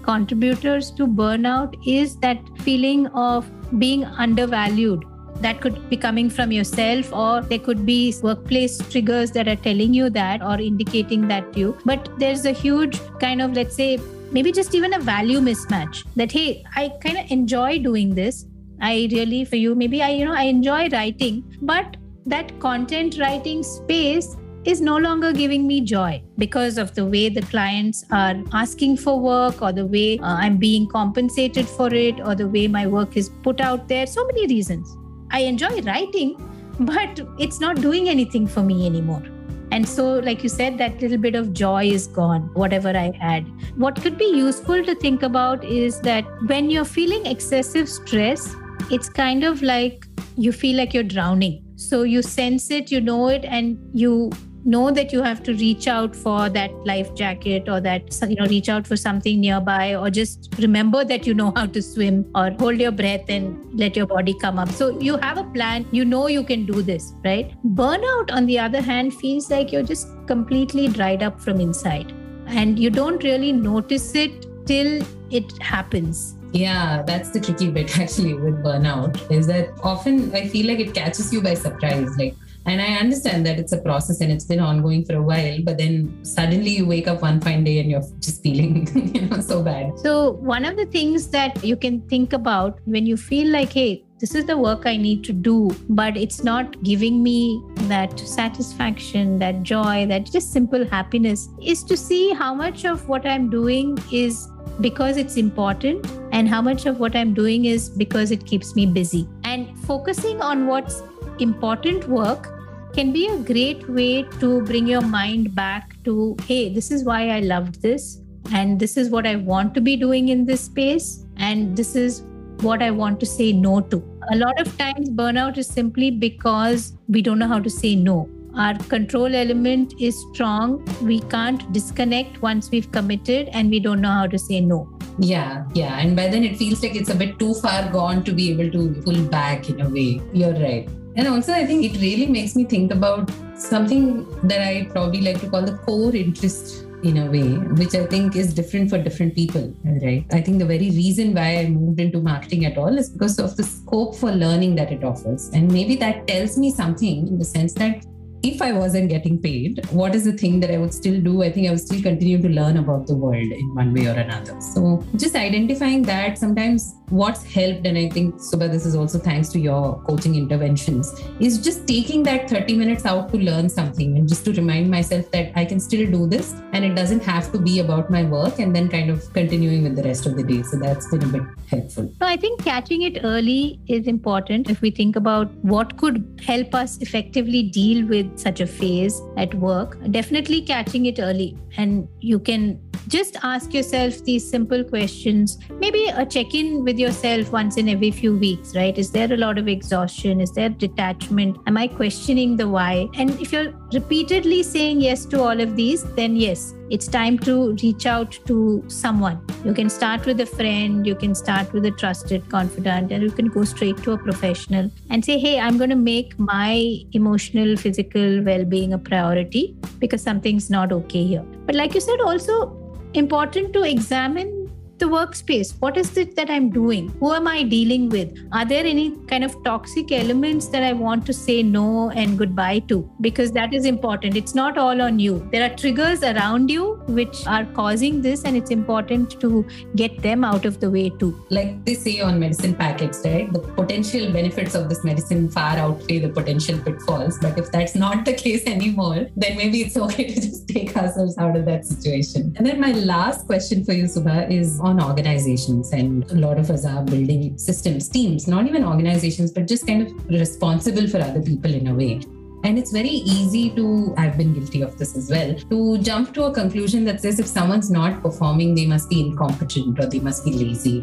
contributors 0.04 0.92
to 0.92 1.06
burnout 1.06 1.76
is 1.86 2.16
that 2.18 2.40
feeling 2.60 3.08
of 3.08 3.50
being 3.80 4.06
undervalued 4.06 5.04
that 5.42 5.62
could 5.62 5.90
be 5.90 5.98
coming 5.98 6.30
from 6.30 6.52
yourself 6.52 7.12
or 7.14 7.42
there 7.42 7.60
could 7.60 7.86
be 7.86 8.14
workplace 8.22 8.78
triggers 8.90 9.32
that 9.32 9.48
are 9.48 9.56
telling 9.56 9.94
you 9.94 10.10
that 10.10 10.42
or 10.42 10.60
indicating 10.60 11.28
that 11.28 11.52
to 11.54 11.60
you 11.60 11.78
but 11.86 12.10
there's 12.20 12.46
a 12.46 12.52
huge 12.52 13.00
kind 13.20 13.42
of 13.42 13.54
let's 13.54 13.76
say 13.76 13.98
maybe 14.32 14.52
just 14.52 14.76
even 14.76 14.94
a 14.94 15.00
value 15.00 15.40
mismatch 15.40 16.04
that 16.16 16.32
hey 16.32 16.64
i 16.76 16.90
kind 17.02 17.18
of 17.18 17.32
enjoy 17.32 17.80
doing 17.80 18.14
this 18.14 18.46
i 18.82 19.08
really 19.12 19.46
for 19.46 19.56
you 19.56 19.74
maybe 19.76 20.02
i 20.02 20.10
you 20.10 20.26
know 20.26 20.34
i 20.34 20.44
enjoy 20.44 20.88
writing 20.90 21.44
but 21.62 21.98
that 22.26 22.60
content 22.60 23.18
writing 23.20 23.64
space 23.64 24.36
is 24.66 24.82
no 24.82 24.98
longer 24.98 25.32
giving 25.32 25.66
me 25.66 25.82
joy 25.82 26.22
because 26.38 26.78
of 26.78 26.94
the 26.94 27.06
way 27.06 27.30
the 27.30 27.42
clients 27.44 28.04
are 28.12 28.36
asking 28.54 28.98
for 28.98 29.20
work 29.20 29.62
or 29.62 29.72
the 29.72 29.86
way 29.86 30.20
uh, 30.20 30.36
I'm 30.36 30.58
being 30.58 30.88
compensated 30.88 31.68
for 31.68 31.94
it 31.94 32.20
or 32.20 32.36
the 32.36 32.48
way 32.48 32.68
my 32.68 32.86
work 32.86 33.16
is 33.16 33.30
put 33.42 33.62
out 33.62 33.88
there. 33.88 34.06
So 34.06 34.26
many 34.26 34.48
reasons. 34.48 34.96
I 35.32 35.42
enjoy 35.42 35.82
writing, 35.82 36.36
but 36.80 37.20
it's 37.38 37.60
not 37.60 37.82
doing 37.82 38.10
anything 38.10 38.48
for 38.48 38.62
me 38.62 38.86
anymore. 38.86 39.24
And 39.72 39.88
so, 39.88 40.16
like 40.20 40.42
you 40.42 40.50
said, 40.50 40.78
that 40.80 41.00
little 41.00 41.18
bit 41.18 41.36
of 41.36 41.54
joy 41.54 41.86
is 41.86 42.08
gone, 42.08 42.50
whatever 42.54 42.90
I 42.90 43.12
had. 43.20 43.48
What 43.78 44.02
could 44.02 44.18
be 44.18 44.26
useful 44.26 44.84
to 44.84 44.96
think 44.96 45.22
about 45.22 45.64
is 45.64 46.00
that 46.02 46.26
when 46.48 46.72
you're 46.72 46.86
feeling 46.86 47.26
excessive 47.28 47.88
stress, 47.88 48.56
it's 48.90 49.10
kind 49.10 49.44
of 49.44 49.62
like 49.62 50.08
you 50.36 50.52
feel 50.52 50.78
like 50.78 50.94
you're 50.94 51.04
drowning. 51.04 51.64
So 51.76 52.02
you 52.02 52.24
sense 52.24 52.72
it, 52.72 52.92
you 52.92 53.00
know 53.00 53.28
it, 53.28 53.46
and 53.46 53.78
you 53.94 54.32
know 54.70 54.92
that 54.92 55.14
you 55.14 55.22
have 55.22 55.42
to 55.44 55.54
reach 55.54 55.88
out 55.88 56.16
for 56.16 56.50
that 56.50 56.72
life 56.86 57.14
jacket 57.16 57.70
or 57.70 57.80
that 57.82 58.20
you 58.30 58.36
know 58.36 58.48
reach 58.48 58.70
out 58.70 58.88
for 58.88 58.96
something 58.96 59.40
nearby 59.42 59.96
or 59.96 60.10
just 60.10 60.50
remember 60.60 61.04
that 61.04 61.28
you 61.28 61.34
know 61.34 61.52
how 61.56 61.66
to 61.66 61.82
swim 61.82 62.26
or 62.36 62.52
hold 62.60 62.80
your 62.86 62.92
breath 62.92 63.30
and 63.30 63.80
let 63.80 63.96
your 63.96 64.06
body 64.06 64.36
come 64.40 64.60
up. 64.60 64.70
So 64.70 65.00
you 65.00 65.18
have 65.18 65.38
a 65.38 65.44
plan. 65.44 65.86
You 65.92 66.06
know 66.06 66.28
you 66.28 66.44
can 66.44 66.66
do 66.66 66.82
this 66.82 67.14
right? 67.24 67.54
Burnout 67.76 68.32
on 68.32 68.46
the 68.46 68.60
other 68.60 68.82
hand 68.82 69.14
feels 69.14 69.50
like 69.50 69.72
you're 69.72 69.84
just 69.84 70.08
completely 70.28 70.88
dried 70.88 71.24
up 71.24 71.40
from 71.42 71.60
inside 71.60 72.14
and 72.48 72.80
you 72.80 72.90
don't 72.90 73.24
really 73.24 73.52
notice 73.52 74.14
it 74.16 74.46
till 74.66 75.02
it 75.30 75.62
happens. 75.62 76.36
Yeah, 76.52 77.04
that's 77.04 77.30
the 77.30 77.40
tricky 77.40 77.70
bit 77.70 77.98
actually 78.04 78.34
with 78.34 78.64
burnout 78.64 79.32
is 79.32 79.48
that 79.48 79.70
often 79.84 80.34
I 80.34 80.48
feel 80.48 80.68
like 80.68 80.80
it 80.80 80.94
catches 80.94 81.32
you 81.32 81.42
by 81.42 81.54
surprise. 81.54 82.18
Like 82.18 82.36
and 82.70 82.82
I 82.82 82.98
understand 82.98 83.48
that 83.48 83.60
it's 83.60 83.72
a 83.72 83.80
process 83.82 84.22
and 84.22 84.32
it's 84.32 84.46
been 84.46 84.60
ongoing 84.60 85.04
for 85.04 85.16
a 85.16 85.24
while, 85.24 85.58
but 85.64 85.80
then 85.80 86.24
suddenly 86.24 86.70
you 86.70 86.86
wake 86.86 87.08
up 87.08 87.24
one 87.24 87.42
fine 87.42 87.64
day 87.64 87.80
and 87.80 87.90
you're 87.90 88.04
just 88.20 88.44
feeling, 88.44 88.88
you 89.16 89.22
know, 89.22 89.40
so 89.42 89.64
bad. 89.64 89.98
So 90.00 90.34
one 90.34 90.66
of 90.66 90.78
the 90.78 90.86
things 90.86 91.30
that 91.30 91.64
you 91.64 91.76
can 91.76 92.02
think 92.10 92.32
about 92.32 92.80
when 92.86 93.08
you 93.08 93.18
feel 93.18 93.48
like, 93.52 93.74
hey, 93.74 94.04
this 94.20 94.36
is 94.36 94.46
the 94.46 94.56
work 94.58 94.86
I 94.86 94.98
need 94.98 95.24
to 95.24 95.34
do, 95.34 95.72
but 95.90 96.16
it's 96.16 96.44
not 96.44 96.84
giving 96.84 97.24
me 97.24 97.64
that 97.88 98.20
satisfaction, 98.20 99.40
that 99.40 99.64
joy, 99.64 100.06
that 100.08 100.32
just 100.32 100.54
simple 100.54 100.86
happiness, 100.86 101.50
is 101.64 101.84
to 101.86 101.98
see 101.98 102.34
how 102.34 102.54
much 102.54 102.86
of 102.86 103.10
what 103.10 103.26
I'm 103.26 103.50
doing 103.50 103.98
is 104.12 104.48
because 104.80 105.18
it's 105.18 105.38
important 105.38 106.06
and 106.32 106.48
how 106.48 106.62
much 106.62 106.86
of 106.86 107.00
what 107.00 107.16
I'm 107.16 107.34
doing 107.34 107.66
is 107.66 107.90
because 107.90 108.30
it 108.30 108.46
keeps 108.46 108.76
me 108.76 108.86
busy. 108.86 109.28
And 109.44 109.76
focusing 109.80 110.40
on 110.42 110.68
what's 110.68 111.02
important 111.40 112.08
work 112.08 112.59
can 113.00 113.14
be 113.14 113.28
a 113.28 113.38
great 113.38 113.88
way 113.88 114.24
to 114.40 114.62
bring 114.64 114.86
your 114.86 115.02
mind 115.02 115.56
back 115.56 115.94
to 116.04 116.36
hey, 116.46 116.68
this 116.78 116.92
is 116.92 117.06
why 117.06 117.30
I 117.30 117.40
loved 117.40 117.82
this, 117.82 118.20
and 118.52 118.78
this 118.78 118.98
is 118.98 119.10
what 119.10 119.26
I 119.26 119.38
want 119.38 119.74
to 119.76 119.80
be 119.80 119.96
doing 119.96 120.28
in 120.28 120.44
this 120.44 120.66
space, 120.66 121.24
and 121.38 121.78
this 121.78 121.96
is 121.96 122.24
what 122.60 122.84
I 122.84 122.92
want 122.92 123.22
to 123.22 123.26
say 123.26 123.54
no 123.54 123.80
to. 123.80 124.04
A 124.34 124.36
lot 124.36 124.60
of 124.60 124.78
times, 124.78 125.10
burnout 125.10 125.58
is 125.58 125.68
simply 125.68 126.12
because 126.12 126.92
we 127.08 127.22
don't 127.22 127.40
know 127.40 127.48
how 127.48 127.62
to 127.62 127.70
say 127.70 127.96
no. 127.96 128.30
Our 128.54 128.78
control 128.96 129.34
element 129.34 129.94
is 129.98 130.22
strong. 130.34 130.86
We 131.02 131.22
can't 131.22 131.72
disconnect 131.72 132.42
once 132.42 132.70
we've 132.70 132.92
committed, 132.92 133.48
and 133.54 133.70
we 133.70 133.80
don't 133.80 134.02
know 134.02 134.12
how 134.12 134.28
to 134.28 134.38
say 134.38 134.60
no. 134.60 134.86
Yeah, 135.20 135.64
yeah. 135.74 136.00
And 136.00 136.18
by 136.18 136.28
then 136.28 136.44
it 136.44 136.58
feels 136.58 136.84
like 136.84 136.96
it's 136.98 137.10
a 137.10 137.16
bit 137.16 137.40
too 137.40 137.54
far 137.54 137.90
gone 137.90 138.26
to 138.26 138.34
be 138.34 138.52
able 138.52 138.70
to 138.72 139.02
pull 139.04 139.24
back 139.40 139.70
in 139.70 139.80
a 139.80 139.90
way. 139.90 140.22
You're 140.34 140.54
right. 140.54 140.90
And 141.16 141.28
also, 141.28 141.54
I 141.54 141.66
think 141.66 141.84
it 141.84 142.00
really 142.00 142.28
makes 142.28 142.56
me 142.56 142.66
think 142.66 142.92
about 142.92 143.32
something 143.56 144.26
that 144.48 144.62
I 144.62 144.88
probably 144.92 145.22
like 145.22 145.42
to 145.42 145.50
call 145.50 145.64
the 145.64 145.78
core 145.78 146.16
interest 146.16 146.86
in 147.04 147.18
a 147.18 147.32
way, 147.32 147.54
which 147.76 147.96
I 147.96 148.06
think 148.06 148.36
is 148.36 148.54
different 148.54 148.90
for 148.90 148.98
different 148.98 149.36
people, 149.36 149.74
right? 149.86 150.26
I 150.32 150.42
think 150.42 150.60
the 150.60 150.66
very 150.66 150.90
reason 150.92 151.34
why 151.34 151.58
I 151.60 151.70
moved 151.70 152.00
into 152.00 152.22
marketing 152.22 152.66
at 152.66 152.78
all 152.78 152.98
is 152.98 153.10
because 153.10 153.40
of 153.40 153.56
the 153.56 153.64
scope 153.64 154.16
for 154.16 154.32
learning 154.32 154.76
that 154.76 154.92
it 154.92 155.04
offers. 155.04 155.50
And 155.54 155.72
maybe 155.72 155.96
that 155.98 156.28
tells 156.28 156.58
me 156.58 156.72
something 156.72 157.28
in 157.28 157.40
the 157.40 157.46
sense 157.46 157.74
that 157.76 158.06
if 158.42 158.62
I 158.62 158.72
wasn't 158.72 159.10
getting 159.10 159.42
paid, 159.42 159.86
what 159.92 160.16
is 160.16 160.24
the 160.24 160.32
thing 160.32 160.60
that 160.62 160.72
I 160.72 160.78
would 160.78 160.94
still 160.94 161.20
do? 161.20 161.44
I 161.44 161.52
think 161.52 161.68
I 161.68 161.72
would 161.72 161.82
still 161.82 162.02
continue 162.02 162.42
to 162.42 162.48
learn 162.48 162.78
about 162.78 163.08
the 163.08 163.16
world 163.16 163.52
in 163.52 163.76
one 163.76 163.94
way 163.94 164.08
or 164.08 164.14
another. 164.14 164.60
So 164.62 165.06
just 165.18 165.36
identifying 165.36 166.04
that 166.04 166.38
sometimes 166.38 166.96
what's 167.10 167.44
helped, 167.44 167.86
and 167.86 167.98
I 167.98 168.10
think 168.10 168.36
Subha, 168.36 168.72
this 168.72 168.86
is 168.86 168.96
also 168.96 169.20
thanks 169.20 169.50
to 169.50 169.60
your 169.60 170.02
coaching 170.04 170.36
interventions, 170.36 171.14
is 171.40 171.60
just 171.60 171.88
taking 171.88 172.24
that 172.24 172.50
30 172.50 172.76
minutes 172.76 173.06
out 173.06 173.32
to 173.32 173.38
learn 173.38 173.70
something 173.70 174.18
and 174.18 174.28
just 174.28 174.46
to 174.46 174.54
remind 174.54 174.90
myself 174.90 175.30
that 175.32 175.52
I 175.56 175.66
can 175.66 175.80
still 175.80 176.10
do 176.10 176.28
this 176.28 176.54
and 176.74 176.86
it 176.86 176.96
doesn't 176.96 177.24
have 177.24 177.52
to 177.52 177.60
be 177.60 177.80
about 177.80 178.10
my 178.10 178.24
work 178.24 178.60
and 178.60 178.76
then 178.76 178.90
kind 178.90 179.10
of 179.10 179.32
continuing 179.34 179.84
with 179.84 179.96
the 179.96 180.04
rest 180.04 180.26
of 180.26 180.36
the 180.36 180.44
day. 180.44 180.62
So 180.64 180.78
that's 180.78 181.10
been 181.10 181.24
a 181.24 181.28
bit 181.28 181.44
helpful. 181.70 182.12
So 182.20 182.26
I 182.26 182.38
think 182.38 182.64
catching 182.64 183.02
it 183.04 183.20
early 183.24 183.80
is 183.88 184.08
important 184.08 184.70
if 184.70 184.82
we 184.82 184.92
think 184.92 185.16
about 185.16 185.52
what 185.64 185.98
could 185.98 186.42
help 186.46 186.76
us 186.76 186.98
effectively 186.98 187.64
deal 187.64 188.06
with 188.08 188.38
such 188.38 188.60
a 188.62 188.68
phase 188.68 189.22
at 189.38 189.54
work, 189.56 189.98
definitely 190.12 190.62
catching 190.62 191.06
it 191.06 191.20
early. 191.20 191.58
And 191.78 192.08
you 192.20 192.40
can 192.40 192.80
just 193.08 193.38
ask 193.44 193.74
yourself 193.74 194.24
these 194.24 194.48
simple 194.50 194.84
questions. 194.84 195.58
Maybe 195.70 196.08
a 196.08 196.26
check 196.26 196.54
in 196.54 196.84
with 196.84 197.00
yourself 197.00 197.52
once 197.52 197.78
in 197.78 197.90
every 197.90 198.12
few 198.12 198.38
weeks, 198.38 198.76
right? 198.76 198.98
Is 198.98 199.12
there 199.12 199.32
a 199.32 199.38
lot 199.38 199.58
of 199.58 199.68
exhaustion? 199.68 200.42
Is 200.42 200.52
there 200.52 200.70
detachment? 200.70 201.58
Am 201.68 201.78
I 201.78 201.88
questioning 201.88 202.58
the 202.58 202.68
why? 202.68 203.08
And 203.16 203.32
if 203.42 203.52
you're 203.52 203.74
repeatedly 203.94 204.64
saying 204.64 205.02
yes 205.02 205.26
to 205.26 205.42
all 205.42 205.60
of 205.60 205.76
these, 205.76 206.04
then 206.16 206.36
yes, 206.36 206.74
it's 206.90 207.08
time 207.08 207.38
to 207.40 207.76
reach 207.84 208.06
out 208.06 208.38
to 208.46 208.84
someone. 208.88 209.40
You 209.64 209.74
can 209.74 209.90
start 209.90 210.26
with 210.26 210.40
a 210.42 210.46
friend, 210.46 211.06
you 211.06 211.16
can 211.16 211.36
start 211.36 211.72
with 211.72 211.86
a 211.86 211.92
trusted 211.92 212.48
confidant, 212.50 213.12
and 213.12 213.22
you 213.22 213.32
can 213.32 213.48
go 213.48 213.64
straight 213.64 213.98
to 214.04 214.14
a 214.14 214.18
professional 214.18 214.90
and 215.10 215.24
say, 215.24 215.38
Hey, 215.38 215.60
I'm 215.60 215.78
going 215.78 215.92
to 215.92 215.96
make 215.96 216.38
my 216.40 217.04
emotional, 217.12 217.78
physical 217.78 218.44
well 218.44 218.66
being 218.66 218.94
a 218.94 218.98
priority 218.98 219.76
because 220.00 220.22
something's 220.22 220.70
not 220.70 220.92
okay 220.92 221.24
here. 221.24 221.46
But 221.66 221.76
like 221.76 221.94
you 221.94 222.02
said, 222.02 222.20
also 222.22 222.76
important 223.14 223.74
to 223.74 223.84
examine 223.84 224.59
the 225.00 225.06
workspace? 225.06 225.74
What 225.80 225.98
is 225.98 226.16
it 226.18 226.36
that 226.36 226.50
i'm 226.50 226.70
doing? 226.70 227.10
Who 227.20 227.32
am 227.34 227.48
i 227.48 227.64
dealing 227.64 228.10
with? 228.10 228.38
Are 228.52 228.66
there 228.66 228.86
any 228.86 229.16
kind 229.28 229.44
of 229.44 229.56
toxic 229.64 230.12
elements 230.12 230.68
that 230.74 230.84
i 230.84 230.92
want 230.94 231.26
to 231.28 231.34
say 231.34 231.64
no 231.64 232.10
and 232.12 232.38
goodbye 232.38 232.80
to? 232.90 233.10
Because 233.22 233.52
that 233.54 233.74
is 233.74 233.86
important. 233.86 234.36
It's 234.36 234.56
not 234.56 234.78
all 234.78 235.02
on 235.02 235.20
you. 235.20 235.48
There 235.52 235.64
are 235.70 235.76
triggers 235.76 236.24
around 236.24 236.70
you 236.70 236.96
which 237.20 237.46
are 237.48 237.66
causing 237.80 238.22
this 238.22 238.44
and 238.44 238.58
it's 238.58 238.72
important 238.72 239.40
to 239.42 239.66
get 239.96 240.22
them 240.22 240.44
out 240.44 240.66
of 240.66 240.80
the 240.80 240.92
way 240.92 241.10
too. 241.10 241.32
Like 241.50 241.86
they 241.86 241.94
say 241.94 242.20
on 242.20 242.40
medicine 242.40 242.76
packets 242.76 243.22
right? 243.24 243.52
The 243.54 243.60
potential 243.60 244.32
benefits 244.32 244.76
of 244.76 244.90
this 244.90 245.04
medicine 245.04 245.50
far 245.50 245.78
outweigh 245.78 246.20
the 246.20 246.30
potential 246.30 246.78
pitfalls. 246.80 247.40
But 247.40 247.58
if 247.58 247.72
that's 247.72 247.96
not 247.96 248.26
the 248.26 248.34
case 248.34 248.66
anymore 248.66 249.28
then 249.36 249.58
maybe 249.58 249.82
it's 249.82 249.98
okay 250.08 250.34
to 250.34 250.36
just 250.36 250.68
take 250.68 250.96
ourselves 250.98 251.38
out 251.38 251.56
of 251.56 251.66
that 251.66 251.86
situation. 251.86 252.54
And 252.58 252.68
then 252.68 252.80
my 252.80 252.92
last 252.92 253.46
question 253.46 253.86
for 253.86 253.94
you 253.94 254.04
subha 254.04 254.52
is 254.52 254.80
on 254.80 254.89
organizations 254.98 255.92
and 255.92 256.24
a 256.32 256.36
lot 256.36 256.58
of 256.58 256.72
us 256.72 256.86
are 256.86 257.04
building 257.04 257.58
systems 257.58 258.08
teams 258.08 258.48
not 258.48 258.66
even 258.66 258.86
organizations 258.86 259.52
but 259.52 259.68
just 259.68 259.86
kind 259.86 260.08
of 260.08 260.28
responsible 260.30 261.08
for 261.08 261.20
other 261.20 261.42
people 261.42 261.74
in 261.74 261.88
a 261.88 261.94
way 261.94 262.22
and 262.64 262.78
it's 262.78 262.92
very 262.92 263.10
easy 263.10 263.70
to, 263.72 264.14
I've 264.18 264.38
been 264.38 264.54
guilty 264.54 264.82
of 264.82 264.98
this 264.98 265.16
as 265.16 265.30
well, 265.30 265.56
to 265.56 265.98
jump 266.00 266.34
to 266.34 266.44
a 266.46 266.54
conclusion 266.54 267.06
that 267.06 267.22
says 267.22 267.40
if 267.40 267.48
someone's 267.48 267.90
not 267.90 268.22
performing, 268.22 268.76
they 268.76 268.86
must 268.86 269.10
be 269.10 269.22
incompetent 269.22 269.98
or 270.00 270.08
they 270.08 270.20
must 270.20 270.44
be 270.44 270.52
lazy. 270.52 271.02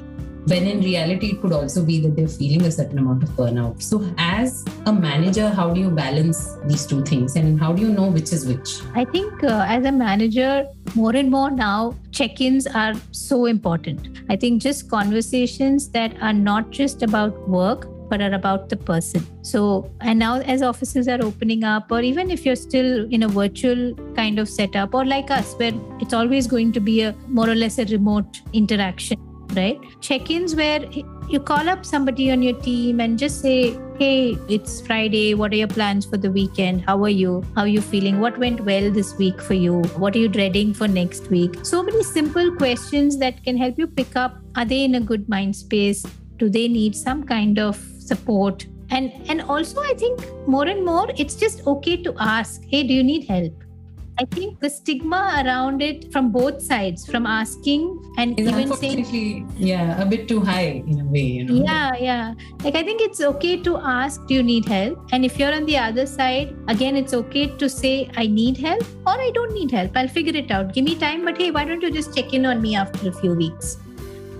When 0.48 0.64
in 0.64 0.80
reality, 0.80 1.30
it 1.30 1.40
could 1.40 1.52
also 1.52 1.84
be 1.84 1.98
that 2.02 2.14
they're 2.14 2.28
feeling 2.28 2.66
a 2.66 2.70
certain 2.70 2.98
amount 2.98 3.24
of 3.24 3.30
burnout. 3.30 3.82
So, 3.82 4.08
as 4.16 4.64
a 4.84 4.92
manager, 4.92 5.48
how 5.48 5.70
do 5.70 5.80
you 5.80 5.90
balance 5.90 6.56
these 6.66 6.86
two 6.86 7.04
things 7.04 7.34
and 7.34 7.58
how 7.58 7.72
do 7.72 7.82
you 7.82 7.88
know 7.88 8.08
which 8.08 8.32
is 8.32 8.46
which? 8.46 8.80
I 8.94 9.04
think 9.06 9.42
uh, 9.42 9.64
as 9.66 9.84
a 9.86 9.90
manager, 9.90 10.68
more 10.94 11.16
and 11.16 11.32
more 11.32 11.50
now, 11.50 11.96
check 12.16 12.40
ins 12.40 12.66
are 12.66 12.94
so 13.10 13.44
important. 13.44 14.08
I 14.30 14.36
think 14.36 14.62
just 14.62 14.88
conversations 14.90 15.90
that 15.90 16.16
are 16.22 16.32
not 16.32 16.70
just 16.70 17.02
about 17.02 17.46
work, 17.48 17.88
but 18.08 18.22
are 18.22 18.32
about 18.32 18.68
the 18.70 18.76
person. 18.76 19.26
So, 19.42 19.90
and 20.00 20.18
now 20.18 20.40
as 20.40 20.62
offices 20.62 21.08
are 21.08 21.22
opening 21.22 21.64
up, 21.64 21.90
or 21.90 22.00
even 22.00 22.30
if 22.30 22.46
you're 22.46 22.56
still 22.56 23.06
in 23.10 23.24
a 23.24 23.28
virtual 23.28 23.94
kind 24.14 24.38
of 24.38 24.48
setup, 24.48 24.94
or 24.94 25.04
like 25.04 25.30
us, 25.30 25.54
where 25.54 25.72
it's 26.00 26.14
always 26.14 26.46
going 26.46 26.72
to 26.72 26.80
be 26.80 27.02
a 27.02 27.14
more 27.28 27.48
or 27.50 27.54
less 27.54 27.78
a 27.78 27.84
remote 27.86 28.40
interaction, 28.52 29.18
right? 29.54 29.78
Check 30.00 30.30
ins 30.30 30.54
where 30.54 30.88
you 31.28 31.40
call 31.40 31.68
up 31.68 31.84
somebody 31.84 32.30
on 32.30 32.42
your 32.42 32.58
team 32.60 33.00
and 33.00 33.18
just 33.18 33.42
say, 33.42 33.76
Hey, 33.98 34.36
it's 34.46 34.82
Friday. 34.86 35.32
What 35.32 35.52
are 35.52 35.56
your 35.56 35.68
plans 35.68 36.04
for 36.04 36.18
the 36.18 36.30
weekend? 36.30 36.82
How 36.82 37.02
are 37.02 37.08
you? 37.08 37.42
How 37.54 37.62
are 37.62 37.66
you 37.68 37.80
feeling? 37.80 38.20
What 38.20 38.36
went 38.36 38.60
well 38.60 38.90
this 38.90 39.16
week 39.16 39.40
for 39.40 39.54
you? 39.54 39.82
What 39.96 40.14
are 40.14 40.18
you 40.18 40.28
dreading 40.28 40.74
for 40.74 40.86
next 40.86 41.30
week? 41.30 41.64
So 41.64 41.82
many 41.82 42.02
simple 42.02 42.54
questions 42.56 43.16
that 43.18 43.42
can 43.42 43.56
help 43.56 43.78
you 43.78 43.86
pick 43.86 44.14
up 44.14 44.36
are 44.54 44.66
they 44.66 44.84
in 44.84 44.96
a 44.96 45.00
good 45.00 45.28
mind 45.30 45.56
space? 45.56 46.04
Do 46.36 46.50
they 46.50 46.68
need 46.68 46.94
some 46.94 47.24
kind 47.24 47.58
of 47.58 47.76
support 47.98 48.66
and 48.90 49.12
and 49.28 49.42
also 49.42 49.80
i 49.82 49.94
think 49.94 50.20
more 50.46 50.66
and 50.66 50.84
more 50.84 51.06
it's 51.16 51.34
just 51.34 51.66
okay 51.66 51.96
to 52.00 52.14
ask 52.20 52.62
hey 52.68 52.82
do 52.84 52.94
you 52.94 53.02
need 53.02 53.26
help 53.26 53.65
I 54.18 54.24
think 54.24 54.60
the 54.60 54.70
stigma 54.70 55.42
around 55.44 55.82
it 55.82 56.10
from 56.10 56.32
both 56.32 56.62
sides, 56.62 57.06
from 57.06 57.26
asking 57.26 58.00
and 58.16 58.38
even 58.40 58.72
saying, 58.72 59.50
yeah, 59.58 60.00
a 60.00 60.06
bit 60.06 60.26
too 60.26 60.40
high 60.40 60.82
in 60.86 61.00
a 61.00 61.04
way, 61.04 61.20
you 61.20 61.44
know. 61.44 61.62
yeah, 61.64 61.94
yeah. 61.98 62.34
Like, 62.64 62.76
I 62.76 62.82
think 62.82 63.02
it's 63.02 63.20
okay 63.20 63.60
to 63.62 63.76
ask, 63.76 64.26
do 64.26 64.34
you 64.34 64.42
need 64.42 64.64
help? 64.66 65.06
And 65.12 65.24
if 65.24 65.38
you're 65.38 65.52
on 65.52 65.66
the 65.66 65.76
other 65.76 66.06
side, 66.06 66.56
again, 66.68 66.96
it's 66.96 67.12
okay 67.12 67.48
to 67.58 67.68
say, 67.68 68.10
I 68.16 68.26
need 68.26 68.56
help 68.56 68.84
or 69.06 69.12
I 69.12 69.30
don't 69.34 69.52
need 69.52 69.70
help. 69.70 69.94
I'll 69.94 70.08
figure 70.08 70.34
it 70.34 70.50
out. 70.50 70.72
Give 70.72 70.84
me 70.84 70.94
time, 70.94 71.24
but 71.24 71.36
hey, 71.36 71.50
why 71.50 71.64
don't 71.66 71.82
you 71.82 71.90
just 71.90 72.16
check 72.16 72.32
in 72.32 72.46
on 72.46 72.62
me 72.62 72.74
after 72.74 73.10
a 73.10 73.12
few 73.12 73.34
weeks? 73.34 73.76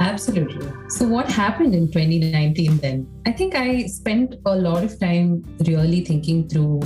Absolutely. 0.00 0.68
So, 0.88 1.06
what 1.06 1.30
happened 1.30 1.75
in 1.75 1.90
2019 1.90 2.78
then? 2.78 3.06
I 3.26 3.33
think 3.33 3.54
I 3.54 3.87
spent 3.87 4.35
a 4.45 4.54
lot 4.54 4.85
of 4.85 4.99
time 5.00 5.42
really 5.66 6.04
thinking 6.04 6.49
through 6.49 6.80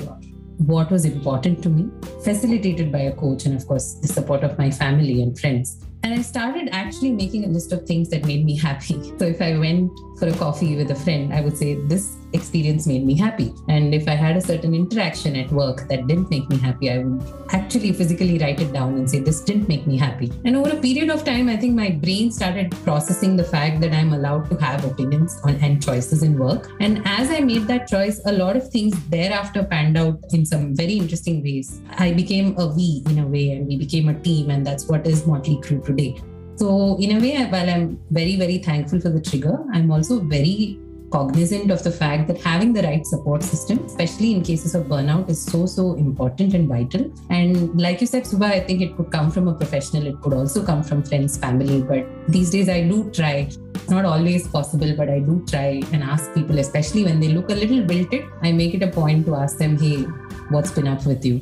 what 0.66 0.90
was 0.90 1.04
important 1.04 1.62
to 1.62 1.70
me, 1.70 1.90
facilitated 2.22 2.92
by 2.92 3.00
a 3.00 3.12
coach, 3.16 3.46
and 3.46 3.56
of 3.56 3.66
course, 3.66 3.94
the 3.94 4.08
support 4.08 4.44
of 4.44 4.58
my 4.58 4.70
family 4.70 5.22
and 5.22 5.38
friends. 5.38 5.82
And 6.02 6.14
I 6.14 6.22
started 6.22 6.68
actually 6.72 7.12
making 7.12 7.44
a 7.44 7.48
list 7.48 7.72
of 7.72 7.86
things 7.86 8.08
that 8.10 8.24
made 8.24 8.44
me 8.44 8.56
happy. 8.56 9.14
So, 9.20 9.26
if 9.26 9.42
I 9.42 9.58
went 9.58 9.92
for 10.18 10.28
a 10.28 10.32
coffee 10.32 10.76
with 10.76 10.90
a 10.90 10.94
friend, 10.94 11.32
I 11.32 11.40
would 11.40 11.56
say, 11.56 11.74
This 11.74 12.16
experience 12.32 12.86
made 12.86 13.04
me 13.04 13.16
happy. 13.16 13.52
And 13.68 13.94
if 13.94 14.08
I 14.08 14.14
had 14.14 14.36
a 14.36 14.40
certain 14.40 14.74
interaction 14.74 15.36
at 15.36 15.50
work 15.50 15.88
that 15.88 16.06
didn't 16.06 16.30
make 16.30 16.48
me 16.48 16.58
happy, 16.58 16.90
I 16.90 16.98
would 16.98 17.22
actually 17.50 17.92
physically 17.92 18.38
write 18.38 18.60
it 18.60 18.72
down 18.72 18.94
and 18.94 19.08
say, 19.08 19.20
This 19.20 19.40
didn't 19.40 19.68
make 19.68 19.86
me 19.86 19.96
happy. 19.96 20.32
And 20.44 20.56
over 20.56 20.70
a 20.70 20.80
period 20.80 21.10
of 21.10 21.24
time, 21.24 21.48
I 21.48 21.56
think 21.56 21.74
my 21.74 21.90
brain 21.90 22.30
started 22.30 22.70
processing 22.84 23.36
the 23.36 23.44
fact 23.44 23.80
that 23.80 23.92
I'm 23.92 24.12
allowed 24.12 24.48
to 24.50 24.56
have 24.56 24.84
opinions 24.84 25.40
on 25.44 25.56
and 25.56 25.82
choices 25.82 26.22
in 26.22 26.38
work. 26.38 26.70
And 26.80 27.02
as 27.04 27.30
I 27.30 27.40
made 27.40 27.66
that 27.66 27.86
choice, 27.88 28.20
a 28.26 28.32
lot 28.32 28.56
of 28.56 28.70
things 28.70 28.94
thereafter 29.08 29.64
panned 29.64 29.98
out 29.98 30.18
in 30.32 30.46
some 30.46 30.74
very 30.74 30.94
interesting 30.94 31.42
ways. 31.42 31.80
I 31.98 32.12
became 32.12 32.58
a 32.58 32.66
we 32.66 33.02
in 33.06 33.18
a 33.18 33.26
way, 33.26 33.50
and 33.52 33.66
we 33.66 33.76
became 33.76 34.08
a 34.08 34.14
team, 34.20 34.50
and 34.50 34.66
that's 34.66 34.86
what 34.86 35.06
is 35.06 35.26
Motley 35.26 35.60
Crew 35.60 35.82
today. 35.82 36.20
So, 36.56 36.98
in 36.98 37.16
a 37.16 37.20
way, 37.20 37.42
while 37.46 37.70
I'm 37.70 37.98
very, 38.10 38.36
very 38.36 38.58
thankful 38.58 39.00
for 39.00 39.08
the 39.08 39.20
trigger, 39.20 39.58
I'm 39.72 39.90
also 39.90 40.20
very 40.20 40.78
cognizant 41.10 41.70
of 41.70 41.82
the 41.82 41.90
fact 41.90 42.28
that 42.28 42.38
having 42.40 42.72
the 42.72 42.82
right 42.82 43.04
support 43.06 43.42
system, 43.42 43.84
especially 43.84 44.32
in 44.32 44.42
cases 44.42 44.74
of 44.74 44.86
burnout, 44.86 45.28
is 45.28 45.42
so, 45.42 45.66
so 45.66 45.94
important 45.94 46.54
and 46.54 46.68
vital. 46.68 47.12
And 47.30 47.80
like 47.80 48.00
you 48.00 48.06
said, 48.06 48.24
Subha, 48.24 48.44
I 48.44 48.60
think 48.60 48.80
it 48.80 48.96
could 48.96 49.10
come 49.10 49.30
from 49.30 49.48
a 49.48 49.54
professional, 49.54 50.06
it 50.06 50.20
could 50.20 50.32
also 50.32 50.64
come 50.64 50.82
from 50.82 51.02
friends, 51.02 51.36
family. 51.36 51.82
But 51.82 52.06
these 52.28 52.50
days, 52.50 52.68
I 52.68 52.82
do 52.82 53.10
try. 53.10 53.48
It's 53.74 53.90
not 53.90 54.04
always 54.04 54.46
possible, 54.48 54.94
but 54.96 55.08
I 55.08 55.20
do 55.20 55.44
try 55.48 55.82
and 55.92 56.02
ask 56.02 56.32
people, 56.34 56.58
especially 56.58 57.04
when 57.04 57.20
they 57.20 57.28
look 57.28 57.50
a 57.50 57.54
little 57.54 57.84
wilted, 57.84 58.24
I 58.42 58.52
make 58.52 58.74
it 58.74 58.82
a 58.82 58.88
point 58.88 59.26
to 59.26 59.34
ask 59.34 59.58
them, 59.58 59.78
hey, 59.78 60.02
what's 60.50 60.70
been 60.70 60.88
up 60.88 61.06
with 61.06 61.24
you? 61.24 61.40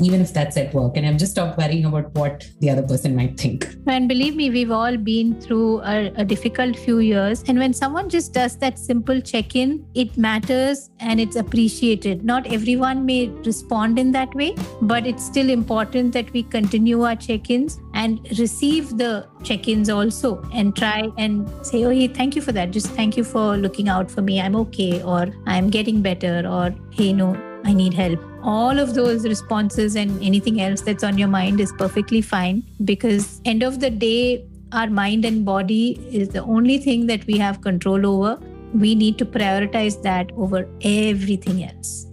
Even 0.00 0.20
if 0.20 0.32
that's 0.32 0.56
at 0.56 0.72
work. 0.74 0.96
And 0.96 1.06
I've 1.06 1.16
just 1.16 1.32
stopped 1.32 1.58
worrying 1.58 1.84
about 1.84 2.14
what 2.14 2.48
the 2.60 2.70
other 2.70 2.82
person 2.82 3.16
might 3.16 3.38
think. 3.38 3.68
And 3.86 4.08
believe 4.08 4.36
me, 4.36 4.50
we've 4.50 4.70
all 4.70 4.96
been 4.96 5.40
through 5.40 5.80
a, 5.82 6.12
a 6.16 6.24
difficult 6.24 6.76
few 6.76 6.98
years. 6.98 7.42
And 7.48 7.58
when 7.58 7.72
someone 7.72 8.08
just 8.08 8.32
does 8.32 8.56
that 8.58 8.78
simple 8.78 9.20
check 9.20 9.56
in, 9.56 9.86
it 9.94 10.16
matters 10.16 10.90
and 11.00 11.20
it's 11.20 11.36
appreciated. 11.36 12.24
Not 12.24 12.46
everyone 12.52 13.06
may 13.06 13.28
respond 13.28 13.98
in 13.98 14.12
that 14.12 14.34
way, 14.34 14.54
but 14.82 15.06
it's 15.06 15.24
still 15.24 15.50
important 15.50 16.12
that 16.12 16.32
we 16.32 16.42
continue 16.42 17.02
our 17.02 17.16
check 17.16 17.50
ins 17.50 17.80
and 17.94 18.20
receive 18.38 18.96
the 18.98 19.26
check 19.42 19.68
ins 19.68 19.88
also 19.88 20.42
and 20.52 20.76
try 20.76 21.10
and 21.16 21.48
say, 21.64 21.84
oh, 21.84 21.90
hey, 21.90 22.08
thank 22.08 22.36
you 22.36 22.42
for 22.42 22.52
that. 22.52 22.70
Just 22.70 22.88
thank 22.88 23.16
you 23.16 23.24
for 23.24 23.56
looking 23.56 23.88
out 23.88 24.10
for 24.10 24.22
me. 24.22 24.40
I'm 24.40 24.56
okay, 24.56 25.02
or 25.02 25.28
I'm 25.46 25.70
getting 25.70 26.02
better, 26.02 26.46
or 26.46 26.74
hey, 26.90 27.12
no, 27.12 27.34
I 27.66 27.72
need 27.72 27.94
help. 27.94 28.20
All 28.42 28.78
of 28.78 28.94
those 28.94 29.24
responses 29.26 29.96
and 29.96 30.22
anything 30.22 30.60
else 30.60 30.82
that's 30.82 31.02
on 31.02 31.18
your 31.18 31.26
mind 31.26 31.60
is 31.60 31.72
perfectly 31.76 32.20
fine 32.22 32.62
because 32.84 33.40
end 33.44 33.64
of 33.64 33.80
the 33.80 33.90
day 33.90 34.46
our 34.72 34.88
mind 34.88 35.24
and 35.24 35.44
body 35.44 35.98
is 36.12 36.28
the 36.28 36.42
only 36.42 36.78
thing 36.78 37.06
that 37.08 37.26
we 37.26 37.38
have 37.38 37.60
control 37.62 38.06
over. 38.06 38.38
We 38.72 38.94
need 38.94 39.18
to 39.18 39.24
prioritize 39.24 40.00
that 40.02 40.30
over 40.36 40.68
everything 40.82 41.64
else. 41.64 42.06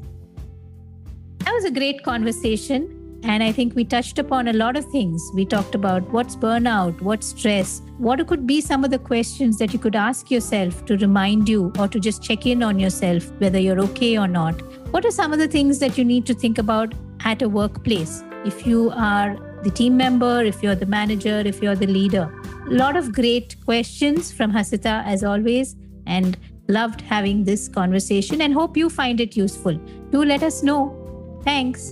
That 1.39 1.53
was 1.53 1.65
a 1.65 1.71
great 1.71 2.03
conversation. 2.03 3.02
And 3.23 3.41
I 3.41 3.53
think 3.53 3.73
we 3.73 3.85
touched 3.85 4.19
upon 4.19 4.49
a 4.49 4.53
lot 4.53 4.75
of 4.75 4.85
things. 4.85 5.31
We 5.33 5.45
talked 5.45 5.75
about 5.75 6.03
what's 6.11 6.35
burnout, 6.35 6.99
what's 7.01 7.27
stress, 7.27 7.81
what 7.97 8.25
could 8.27 8.45
be 8.45 8.59
some 8.59 8.83
of 8.83 8.91
the 8.91 8.99
questions 8.99 9.57
that 9.59 9.71
you 9.71 9.79
could 9.79 9.95
ask 9.95 10.29
yourself 10.29 10.85
to 10.85 10.97
remind 10.97 11.47
you 11.47 11.71
or 11.79 11.87
to 11.87 11.99
just 11.99 12.21
check 12.21 12.45
in 12.45 12.61
on 12.61 12.79
yourself, 12.79 13.31
whether 13.39 13.59
you're 13.59 13.79
okay 13.79 14.17
or 14.17 14.27
not. 14.27 14.61
What 14.91 15.05
are 15.05 15.11
some 15.11 15.31
of 15.31 15.39
the 15.39 15.47
things 15.47 15.79
that 15.79 15.97
you 15.97 16.03
need 16.03 16.25
to 16.25 16.33
think 16.33 16.57
about 16.57 16.93
at 17.23 17.41
a 17.41 17.47
workplace? 17.47 18.23
If 18.45 18.67
you 18.67 18.91
are 18.93 19.37
the 19.63 19.71
team 19.71 19.95
member, 19.95 20.43
if 20.43 20.61
you're 20.61 20.75
the 20.75 20.85
manager, 20.85 21.41
if 21.45 21.61
you're 21.61 21.75
the 21.75 21.87
leader. 21.87 22.29
A 22.67 22.73
lot 22.73 22.97
of 22.97 23.13
great 23.13 23.55
questions 23.63 24.33
from 24.33 24.51
Hasita, 24.51 25.05
as 25.05 25.23
always, 25.23 25.77
and 26.05 26.37
loved 26.67 27.01
having 27.01 27.45
this 27.45 27.69
conversation 27.69 28.41
and 28.41 28.53
hope 28.53 28.75
you 28.75 28.89
find 28.89 29.21
it 29.21 29.37
useful. 29.37 29.75
Do 30.11 30.25
let 30.25 30.43
us 30.43 30.61
know. 30.63 31.39
Thanks. 31.43 31.91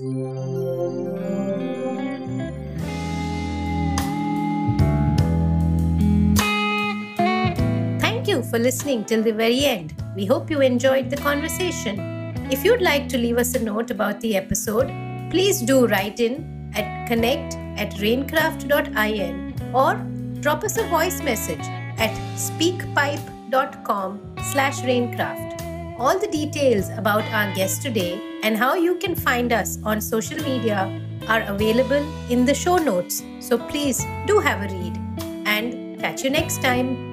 You 8.31 8.41
for 8.41 8.59
listening 8.59 9.03
till 9.03 9.21
the 9.21 9.33
very 9.33 9.65
end. 9.65 9.93
We 10.15 10.25
hope 10.25 10.49
you 10.49 10.61
enjoyed 10.61 11.09
the 11.09 11.17
conversation. 11.17 11.99
If 12.49 12.63
you'd 12.63 12.81
like 12.81 13.09
to 13.09 13.17
leave 13.17 13.37
us 13.37 13.55
a 13.55 13.59
note 13.59 13.91
about 13.91 14.21
the 14.21 14.37
episode, 14.37 14.87
please 15.29 15.61
do 15.61 15.85
write 15.87 16.21
in 16.21 16.71
at 16.73 17.07
connect 17.07 17.55
at 17.77 17.91
rainkraft.in 18.03 19.35
or 19.73 19.95
drop 20.39 20.63
us 20.63 20.77
a 20.77 20.87
voice 20.87 21.21
message 21.21 21.65
at 22.05 22.15
speakpipe.com 22.45 24.35
slash 24.53 24.79
rainkraft. 24.79 25.99
All 25.99 26.17
the 26.17 26.27
details 26.27 26.87
about 26.97 27.25
our 27.33 27.53
guest 27.53 27.81
today 27.81 28.17
and 28.43 28.55
how 28.55 28.75
you 28.75 28.95
can 28.95 29.13
find 29.13 29.51
us 29.51 29.77
on 29.83 29.99
social 29.99 30.41
media 30.41 30.87
are 31.27 31.41
available 31.41 32.05
in 32.29 32.45
the 32.45 32.53
show 32.53 32.77
notes. 32.77 33.23
So 33.41 33.57
please 33.57 34.05
do 34.25 34.39
have 34.39 34.71
a 34.71 34.73
read. 34.73 34.97
And 35.45 35.81
Catch 36.01 36.23
you 36.23 36.31
next 36.31 36.63
time. 36.63 37.10